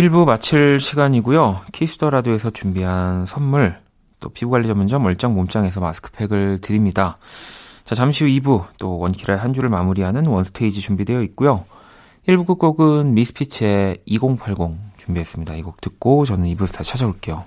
1부 0.02 0.24
마칠 0.24 0.80
시간이고요. 0.80 1.60
Kiss 1.70 1.93
The 1.93 2.10
Radio에서 2.10 2.50
준비한 2.50 3.24
선물, 3.24 3.76
또 4.18 4.30
피부관리 4.30 4.66
전문점 4.66 5.04
얼짱 5.04 5.30
몸짱에서 5.32 5.80
마스크팩을 5.80 6.58
드립니다. 6.60 7.18
자, 7.84 7.94
잠시 7.94 8.24
후 8.24 8.30
2부, 8.30 8.66
또 8.80 8.98
원키라의 8.98 9.38
한 9.38 9.54
주를 9.54 9.68
마무리하는 9.68 10.26
원스테이지 10.26 10.80
준비되어 10.80 11.22
있고요. 11.22 11.66
1부 12.26 12.46
끝곡은 12.48 13.14
미스피치의 13.14 13.98
2080 14.06 14.56
준비했습니다. 14.96 15.54
이 15.54 15.62
곡 15.62 15.80
듣고 15.80 16.24
저는 16.24 16.48
2부에서 16.48 16.74
다시 16.74 16.90
찾아올게요. 16.90 17.44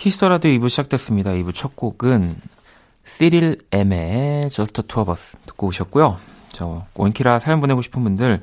Kiss 0.00 0.17
The 0.17 0.29
Radio 0.29 0.50
2부 0.52 0.70
시작됐습니다. 0.70 1.32
2부 1.32 1.54
첫 1.54 1.76
곡은 1.76 2.40
시릴 3.04 3.58
M의 3.70 4.46
of 4.46 5.10
Us 5.10 5.36
듣고 5.44 5.66
오셨고요. 5.66 6.18
저 6.48 6.86
원키라 6.94 7.38
사연 7.38 7.60
보내고 7.60 7.82
싶은 7.82 8.02
분들 8.04 8.40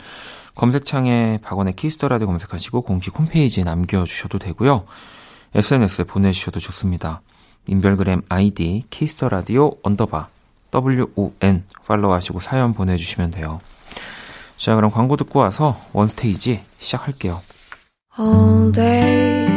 검색창에 0.54 1.40
박원의 1.42 1.76
Kiss 1.76 1.93
The 1.93 2.06
Radio 2.06 2.28
검색하시고 2.28 2.84
공식 2.84 3.18
홈페이지에 3.18 3.64
남겨주셔도 3.64 4.38
되고요. 4.38 4.86
SNS에 5.56 6.04
보내주셔도 6.04 6.60
좋습니다. 6.60 7.22
인별그램 7.68 8.22
아이디 8.30 8.84
Kiss 8.92 9.20
The 9.20 9.42
Radio 9.42 9.78
언더바 9.82 10.28
WON 10.76 11.64
팔로우하시고 11.88 12.40
사연 12.40 12.76
보내주시면 12.76 13.32
돼요. 13.32 13.60
자 14.58 14.76
그럼 14.76 14.92
광고 14.92 15.16
듣고 15.16 15.40
와서 15.40 15.82
원스테이지 15.94 16.64
시작할게요. 16.78 17.42
All 18.20 18.72
day 18.72 19.48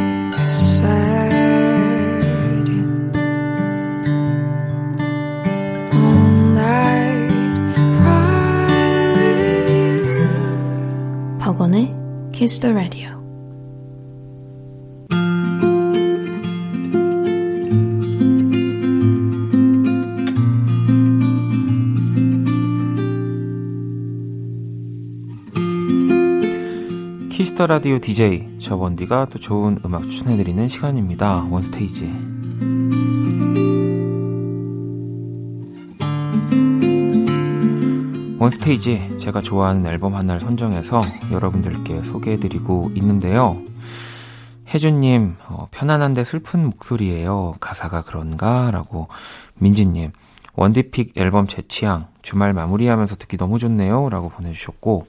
Kiss 12.41 12.59
the 12.59 12.73
Radio. 12.73 13.21
Kiss 27.29 27.51
The 27.51 27.67
Radio 27.67 27.99
DJ 27.99 28.57
저 28.57 28.75
원디가 28.75 29.25
또 29.25 29.37
좋은 29.37 29.77
음악 29.85 30.09
추천해드리는 30.09 30.67
시간입니다. 30.67 31.47
원스테이지. 31.51 32.30
원스테이지 38.41 39.19
제가 39.19 39.43
좋아하는 39.43 39.85
앨범 39.85 40.15
하나를 40.15 40.41
선정해서 40.41 41.03
여러분들께 41.29 42.01
소개해드리고 42.01 42.89
있는데요. 42.95 43.61
혜준님, 44.67 45.35
어, 45.47 45.67
편안한데 45.69 46.23
슬픈 46.23 46.65
목소리예요. 46.65 47.53
가사가 47.59 48.01
그런가? 48.01 48.71
라고 48.71 49.09
민지님, 49.59 50.11
원디 50.55 50.90
pick 50.90 51.13
앨범 51.17 51.45
제 51.45 51.61
취향, 51.67 52.07
주말 52.23 52.51
마무리하면서 52.53 53.17
듣기 53.17 53.37
너무 53.37 53.59
좋네요. 53.59 54.09
라고 54.09 54.29
보내주셨고, 54.29 55.05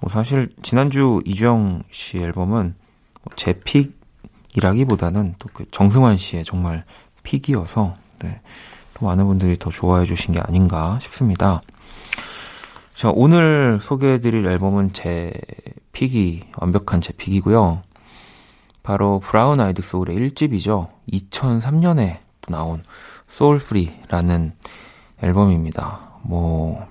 뭐 0.00 0.10
사실 0.10 0.48
지난주 0.62 1.20
이주영 1.26 1.82
씨 1.90 2.16
앨범은 2.16 2.74
뭐 3.24 3.48
제 3.48 3.60
pick이라기보다는 4.54 5.34
또 5.38 5.50
그 5.52 5.66
정승환 5.70 6.16
씨의 6.16 6.44
정말 6.44 6.84
pick이어서, 7.22 7.92
네, 8.22 8.40
또 8.94 9.04
많은 9.04 9.26
분들이 9.26 9.58
더 9.58 9.68
좋아해 9.68 10.06
주신 10.06 10.32
게 10.32 10.40
아닌가 10.40 10.98
싶습니다. 11.02 11.60
자, 12.96 13.12
오늘 13.14 13.78
소개해드릴 13.78 14.46
앨범은 14.46 14.94
제 14.94 15.30
pick이, 15.92 16.44
완벽한 16.56 17.02
제 17.02 17.12
pick이고요. 17.12 17.82
바로 18.82 19.20
브라운 19.20 19.60
아이드 19.60 19.82
소울의 19.82 20.16
1집이죠. 20.16 20.88
2003년에 21.12 22.20
나온 22.48 22.82
Soul 23.28 23.58
Free라는 23.58 24.54
앨범입니다. 25.22 26.20
뭐, 26.22 26.86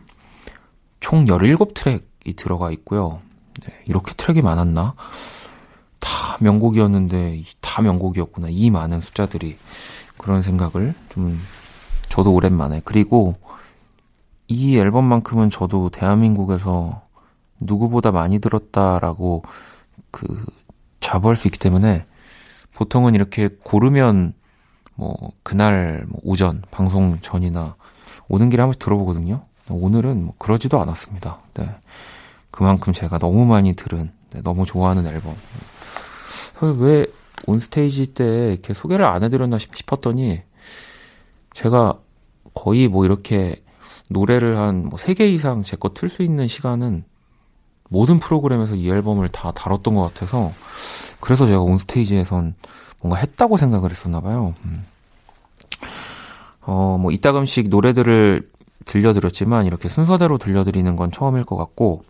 총 0.99 1.25
17트랙이 1.25 2.35
들어가 2.35 2.69
있고요. 2.69 3.19
네, 3.65 3.73
이렇게 3.87 4.13
트랙이 4.13 4.43
많았나? 4.43 4.93
다 5.99 6.37
명곡이었는데, 6.39 7.41
다 7.61 7.81
명곡이었구나. 7.81 8.49
이 8.51 8.69
많은 8.69 9.01
숫자들이. 9.01 9.57
그런 10.19 10.43
생각을 10.43 10.93
좀, 11.09 11.41
저도 12.09 12.31
오랜만에. 12.31 12.83
그리고 12.85 13.33
이 14.47 14.77
앨범만큼은 14.77 15.49
저도 15.49 15.89
대한민국에서 15.89 17.01
누구보다 17.60 18.12
많이 18.12 18.39
들었다라고 18.39 19.43
그 20.12 20.45
자부할 20.99 21.36
수 21.36 21.47
있기 21.47 21.60
때문에 21.60 22.05
보통은 22.73 23.15
이렇게 23.15 23.49
고르면 23.63 24.34
뭐 24.95 25.31
그날 25.43 26.05
뭐 26.08 26.19
오전 26.23 26.62
방송 26.71 27.19
전이나 27.21 27.75
오는 28.27 28.49
길에 28.49 28.62
한 28.62 28.69
번씩 28.69 28.79
들어보거든요. 28.79 29.45
오늘은 29.69 30.25
뭐 30.25 30.36
그러지도 30.38 30.79
않았습니다. 30.81 31.39
네. 31.55 31.69
그만큼 32.51 32.93
제가 32.93 33.17
너무 33.19 33.45
많이 33.45 33.73
들은 33.73 34.12
네, 34.31 34.41
너무 34.41 34.65
좋아하는 34.65 35.05
앨범. 35.08 35.36
왜 36.79 37.05
온스테이지 37.47 38.13
때 38.13 38.53
이렇게 38.53 38.73
소개를 38.73 39.05
안 39.05 39.23
해드렸나 39.23 39.58
싶었더니 39.58 40.41
제가 41.53 41.99
거의 42.53 42.88
뭐 42.88 43.05
이렇게 43.05 43.62
노래를 44.09 44.57
한 44.57 44.85
뭐 44.89 44.97
3개 44.99 45.21
이상 45.33 45.63
제 45.63 45.77
거 45.77 45.89
틀 45.89 46.09
수 46.09 46.23
있는 46.23 46.47
시간은 46.47 47.03
모든 47.89 48.19
프로그램에서 48.19 48.75
이 48.75 48.89
앨범을 48.89 49.29
다 49.29 49.51
다뤘던 49.51 49.95
것 49.95 50.01
같아서 50.13 50.51
그래서 51.19 51.45
제가 51.45 51.61
온스테이지에선 51.61 52.55
뭔가 53.01 53.17
했다고 53.19 53.57
생각을 53.57 53.91
했었나 53.91 54.21
봐요. 54.21 54.55
음. 54.65 54.85
어, 56.61 56.97
뭐 56.99 57.11
이따금씩 57.11 57.69
노래들을 57.69 58.49
들려드렸지만 58.85 59.65
이렇게 59.65 59.89
순서대로 59.89 60.37
들려드리는 60.37 60.95
건 60.95 61.11
처음일 61.11 61.43
것 61.43 61.57
같고 61.57 62.03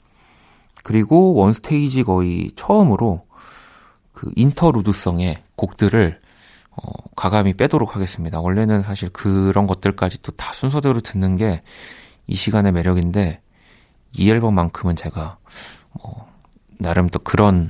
그리고 0.83 1.33
원스테이지 1.33 2.03
거의 2.03 2.51
처음으로 2.55 3.25
그 4.13 4.31
인터루드성의 4.35 5.41
곡들을 5.55 6.19
어, 6.77 6.91
과감히 7.15 7.53
빼도록 7.53 7.95
하겠습니다. 7.95 8.39
원래는 8.41 8.83
사실 8.83 9.09
그런 9.09 9.67
것들까지 9.67 10.21
또 10.21 10.31
다 10.31 10.53
순서대로 10.53 11.01
듣는 11.01 11.35
게 11.35 11.61
이 12.27 12.35
시간의 12.35 12.71
매력인데 12.71 13.41
이 14.13 14.29
앨범만큼은 14.29 14.95
제가 14.95 15.37
뭐 15.93 16.27
나름 16.77 17.09
또 17.09 17.19
그런 17.19 17.69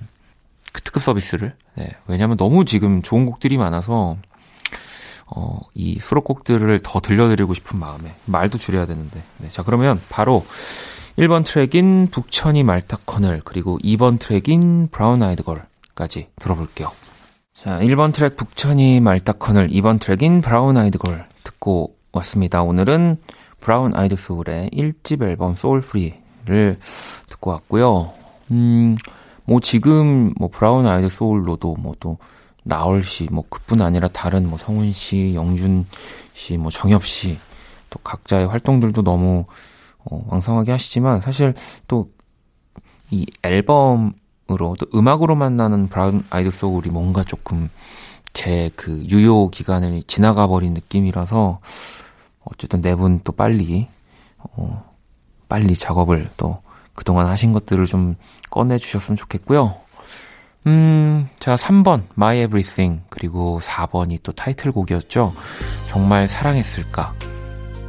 그 0.71 0.81
특급 0.81 1.03
서비스를 1.03 1.55
네, 1.75 1.95
왜냐하면 2.07 2.37
너무 2.37 2.65
지금 2.65 3.01
좋은 3.01 3.25
곡들이 3.25 3.57
많아서 3.57 4.17
어, 5.27 5.59
이 5.73 5.97
수록곡들을 5.99 6.79
더 6.83 6.99
들려드리고 6.99 7.53
싶은 7.53 7.79
마음에 7.79 8.15
말도 8.25 8.57
줄여야 8.57 8.85
되는데 8.85 9.21
네, 9.37 9.49
자 9.49 9.63
그러면 9.63 9.99
바로 10.09 10.45
1번 11.17 11.45
트랙인 11.45 12.09
북천이 12.11 12.63
맑다커늘 12.63 13.41
그리고 13.43 13.79
2번 13.79 14.19
트랙인 14.19 14.89
Brown 14.91 15.23
Eyed 15.23 15.43
Girl까지 15.43 16.29
들어볼게요. 16.37 16.91
자, 17.55 17.79
1번 17.79 18.13
트랙 18.13 18.35
북천이 18.35 18.99
맑다커늘, 18.99 19.69
2번 19.69 19.99
트랙인 19.99 20.41
Brown 20.41 20.75
Eyed 20.75 20.97
Girl 20.97 21.25
듣고 21.45 21.95
왔습니다. 22.11 22.61
오늘은 22.61 23.17
브라운 23.61 23.95
아이드 23.95 24.17
소울의 24.17 24.71
1집 24.73 25.23
앨범 25.23 25.55
Soul 25.55 25.79
Free를 25.79 26.77
듣고 27.29 27.51
왔고요. 27.51 28.11
음, 28.51 28.97
뭐 29.45 29.61
지금 29.61 30.33
뭐 30.37 30.49
브라운 30.49 30.85
아이드 30.85 31.07
소울로도 31.07 31.75
뭐 31.79 31.95
또 31.99 32.17
나얼 32.63 33.03
씨, 33.03 33.29
뭐 33.31 33.45
그뿐 33.47 33.81
아니라 33.81 34.09
다른 34.09 34.49
뭐 34.49 34.57
성훈 34.57 34.91
씨, 34.91 35.33
영준 35.33 35.85
씨, 36.33 36.57
뭐 36.57 36.69
정엽 36.69 37.05
씨, 37.05 37.37
또 37.89 37.99
각자의 37.99 38.47
활동들도 38.47 39.01
너무 39.01 39.45
어, 40.03 40.25
왕성하게 40.27 40.71
하시지만 40.73 41.21
사실 41.21 41.53
또 41.87 42.09
이 43.11 43.25
앨범 43.43 44.13
으로 44.51 44.75
또 44.79 44.85
음악으로 44.97 45.35
만나는 45.35 45.87
브라운 45.89 46.23
아이드 46.29 46.51
소울이 46.51 46.89
뭔가 46.91 47.23
조금 47.23 47.69
제 48.33 48.69
그 48.75 49.03
유효 49.07 49.49
기간을 49.49 50.03
지나가 50.03 50.45
버린 50.47 50.73
느낌이라서 50.73 51.59
어쨌든 52.43 52.81
네 52.81 52.95
분 52.95 53.21
또 53.23 53.31
빨리 53.31 53.87
어 54.39 54.83
빨리 55.49 55.73
작업을 55.75 56.29
또 56.37 56.59
그동안 56.93 57.25
하신 57.27 57.53
것들을 57.53 57.85
좀 57.85 58.15
꺼내 58.51 58.77
주셨으면 58.77 59.17
좋겠고요. 59.17 59.75
음, 60.67 61.27
자, 61.39 61.55
3번, 61.55 62.03
My 62.17 62.39
Everything, 62.43 63.01
그리고 63.09 63.59
4번이 63.61 64.19
또 64.23 64.31
타이틀곡이었죠. 64.31 65.33
정말 65.89 66.27
사랑했을까. 66.27 67.13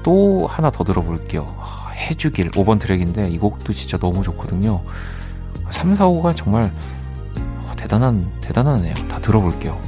또 0.03 0.47
하나 0.47 0.71
더 0.71 0.85
들어볼게요. 0.85 1.47
해주길, 1.95 2.51
5번 2.51 2.79
트랙인데, 2.79 3.31
이 3.31 3.39
곡도 3.39 3.73
진짜 3.73 3.97
너무 3.97 4.23
좋거든요. 4.23 4.83
3, 5.77 5.95
4, 5.95 6.07
5가 6.07 6.35
정말 6.35 6.73
대단한, 7.77 8.27
대단하네요. 8.41 8.95
다 9.09 9.21
들어볼게요. 9.21 9.79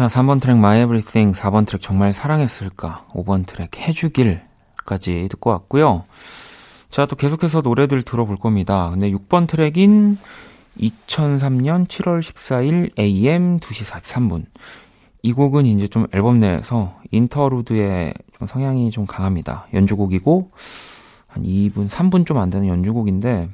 자, 0.00 0.06
3번 0.06 0.40
트랙 0.40 0.56
My 0.56 0.80
Everything, 0.80 1.38
4번 1.38 1.66
트랙 1.66 1.82
정말 1.82 2.14
사랑했을까, 2.14 3.04
5번 3.10 3.46
트랙 3.46 3.76
해주길까지 3.76 5.28
듣고 5.28 5.50
왔고요. 5.50 6.04
자, 6.88 7.04
또 7.04 7.16
계속해서 7.16 7.60
노래들 7.60 8.00
들어볼 8.00 8.36
겁니다. 8.36 8.88
근데 8.88 9.10
6번 9.10 9.46
트랙인 9.46 10.16
2003년 10.78 11.86
7월 11.86 12.20
14일 12.20 12.98
AM 12.98 13.60
2시 13.60 13.84
43분. 13.84 14.46
이 15.20 15.34
곡은 15.34 15.66
이제 15.66 15.86
좀 15.86 16.06
앨범 16.14 16.38
내에서 16.38 16.98
interlude의 17.10 18.14
좀 18.38 18.48
성향이 18.48 18.90
좀 18.92 19.04
강합니다. 19.04 19.66
연주곡이고, 19.74 20.50
한 21.26 21.42
2분, 21.42 21.90
3분 21.90 22.24
좀 22.24 22.38
안 22.38 22.48
되는 22.48 22.68
연주곡인데, 22.68 23.50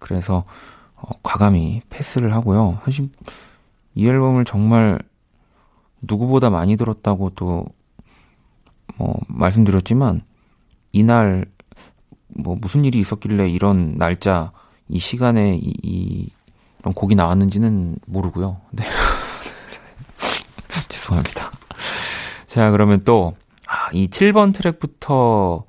그래서, 0.00 0.42
어, 0.96 1.10
과감히 1.22 1.82
패스를 1.88 2.34
하고요. 2.34 2.80
사실, 2.84 3.10
이 3.94 4.08
앨범을 4.08 4.44
정말 4.44 4.98
누구보다 6.06 6.50
많이 6.50 6.76
들었다고 6.76 7.30
또, 7.30 7.64
뭐, 8.96 9.18
말씀드렸지만, 9.28 10.22
이날, 10.92 11.46
뭐, 12.28 12.56
무슨 12.60 12.84
일이 12.84 12.98
있었길래 12.98 13.48
이런 13.48 13.96
날짜, 13.96 14.52
이 14.88 14.98
시간에 14.98 15.56
이, 15.56 15.72
이 15.82 16.30
이런 16.80 16.92
곡이 16.92 17.14
나왔는지는 17.14 17.96
모르고요. 18.06 18.60
네. 18.72 18.84
죄송합니다. 20.90 21.50
자, 22.46 22.70
그러면 22.70 23.02
또, 23.04 23.34
아, 23.66 23.88
이 23.92 24.08
7번 24.08 24.52
트랙부터 24.52 25.64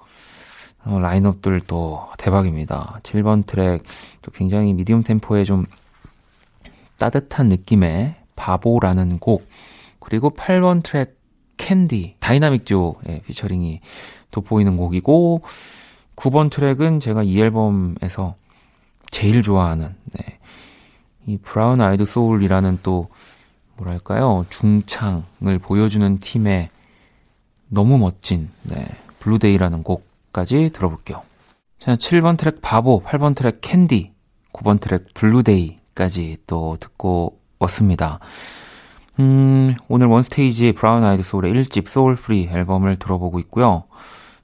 어, 0.85 0.99
라인업들 0.99 1.61
또 1.61 2.07
대박입니다. 2.17 2.99
7번 3.03 3.45
트랙 3.45 3.83
또 4.21 4.31
굉장히 4.31 4.73
medium 4.73 5.03
템포의 5.03 5.45
좀 5.45 5.65
따뜻한 6.97 7.47
느낌의 7.47 8.15
바보라는 8.35 9.19
곡 9.19 9.47
그리고 10.05 10.29
8번 10.29 10.83
트랙 10.83 11.17
캔디 11.57 12.17
다이나믹 12.19 12.65
듀오의 12.65 13.23
피처링이 13.25 13.81
돋보이는 14.29 14.77
곡이고 14.77 15.41
9번 16.15 16.51
트랙은 16.51 16.99
제가 16.99 17.23
이 17.23 17.41
앨범에서 17.41 18.35
제일 19.09 19.41
좋아하는 19.41 19.95
네. 20.13 20.39
이 21.25 21.37
브라운 21.37 21.81
아이드 21.81 22.05
소울이라는 22.05 22.79
또 22.83 23.07
뭐랄까요 23.77 24.45
중창을 24.49 25.59
보여주는 25.59 26.19
팀의 26.19 26.69
너무 27.69 27.97
멋진 27.97 28.49
네. 28.63 28.85
Blue 29.19 29.38
Day라는 29.38 29.81
곡까지 29.81 30.69
들어볼게요. 30.71 31.23
자 31.79 31.95
7번 31.95 32.37
트랙 32.37 32.61
바보, 32.61 33.01
8번 33.01 33.35
트랙 33.35 33.59
캔디, 33.61 34.13
9번 34.53 34.79
트랙 34.79 35.13
Blue 35.15 35.56
Day까지 35.56 36.37
또 36.45 36.77
듣고 36.79 37.39
왔습니다. 37.57 38.19
음, 39.19 39.75
오늘 39.87 40.07
One 40.07 40.32
Stage 40.32 40.73
브라운 40.73 41.03
아이드 41.03 41.23
소울의 41.23 41.53
1집 41.53 41.87
Soul 41.87 42.15
Free 42.15 42.47
앨범을 42.51 42.97
들어보고 42.97 43.39
있고요. 43.39 43.85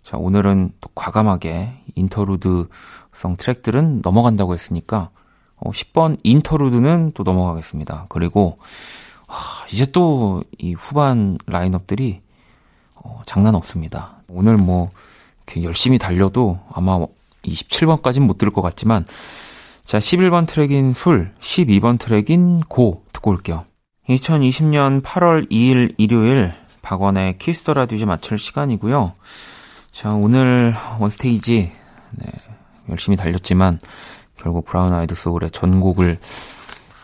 자, 0.03 0.17
오늘은 0.17 0.71
또 0.79 0.89
과감하게 0.95 1.73
interlude성 1.95 3.35
트랙들은 3.37 4.01
넘어간다고 4.01 4.53
했으니까 4.53 5.09
어, 5.57 5.71
10번 5.71 6.17
interlude는 6.23 7.11
또 7.13 7.23
넘어가겠습니다. 7.23 8.05
그리고 8.09 8.57
하, 9.27 9.65
이제 9.71 9.85
또 9.85 10.43
이 10.57 10.73
후반 10.73 11.37
라인업들이 11.47 12.21
어, 12.95 13.21
장난 13.25 13.55
없습니다. 13.55 14.21
오늘 14.29 14.57
뭐 14.57 14.91
이렇게 15.47 15.63
열심히 15.63 15.97
달려도 15.97 16.59
아마 16.71 16.99
27번까지는 17.43 18.25
못 18.25 18.37
들을 18.37 18.53
것 18.53 18.61
같지만 18.61 19.05
자 19.83 19.97
11번 19.99 20.47
트랙인 20.47 20.93
술, 20.93 21.33
12번 21.41 21.99
트랙인 21.99 22.59
Go 22.69 23.03
듣고 23.11 23.31
올게요. 23.31 23.65
2020년 24.15 25.01
8월 25.01 25.49
2일 25.49 25.95
일요일 25.97 26.51
박원의 26.81 27.37
Kiss 27.37 27.58
the 27.58 27.73
Radio 27.73 27.95
이제 27.95 28.05
마칠 28.05 28.37
시간이고요. 28.37 29.13
자 29.91 30.13
오늘 30.13 30.75
One 30.99 31.26
Stage 31.26 31.71
네, 32.11 32.31
열심히 32.89 33.15
달렸지만 33.15 33.79
결국 34.35 34.65
브라운 34.65 34.93
아이드 34.93 35.15
소울의 35.15 35.51
전곡을 35.51 36.17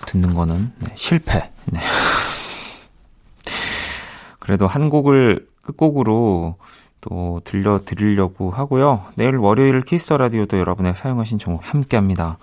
듣는 0.08 0.34
거는 0.34 0.74
네, 0.80 0.92
실패. 0.96 1.50
네. 1.66 1.80
그래도 4.40 4.68
한 4.68 4.90
곡을 4.90 5.48
끝곡으로 5.62 6.56
또 7.00 7.42
들려드리려고 7.44 8.52
하고요. 8.52 9.06
내일 9.16 9.38
월요일 9.38 9.82
Kiss 9.82 10.02
the 10.02 10.18
Radio도 10.18 10.58
여러분의 10.58 10.96
사용하신 10.96 11.40
정보 11.40 11.62
함께 11.62 11.96
합니다. 11.96 12.38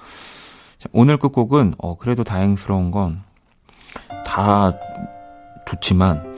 오늘 0.93 1.17
끝곡은, 1.17 1.75
어, 1.79 1.97
그래도 1.97 2.25
다행스러운 2.25 2.91
건 2.91 3.23
다 4.35 4.72
좋지만, 5.64 6.35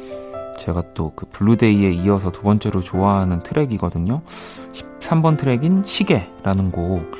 제가 0.59 0.83
또 0.93 1.13
그 1.17 1.25
Blue 1.33 1.63
Day에 1.63 1.93
이어서 1.93 2.31
두 2.31 2.43
번째로 2.43 2.81
좋아하는 2.83 3.43
트랙이거든요. 3.43 4.21
13번 5.01 5.39
트랙인 5.39 5.85
시계라는 5.87 6.73
곡. 6.73 7.11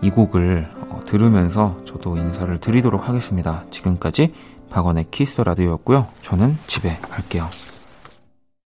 이 0.00 0.08
곡을 0.08 0.66
어, 0.88 1.00
들으면서 1.04 1.76
저도 1.84 2.16
인사를 2.16 2.58
드리도록 2.58 3.06
하겠습니다. 3.06 3.64
지금까지 3.70 4.32
박원의 4.70 5.08
Kiss 5.10 5.29
the 5.29 5.44
Radio였고요. 5.44 6.06
저는 6.22 6.56
집에 6.66 6.96
갈게요. 7.02 7.50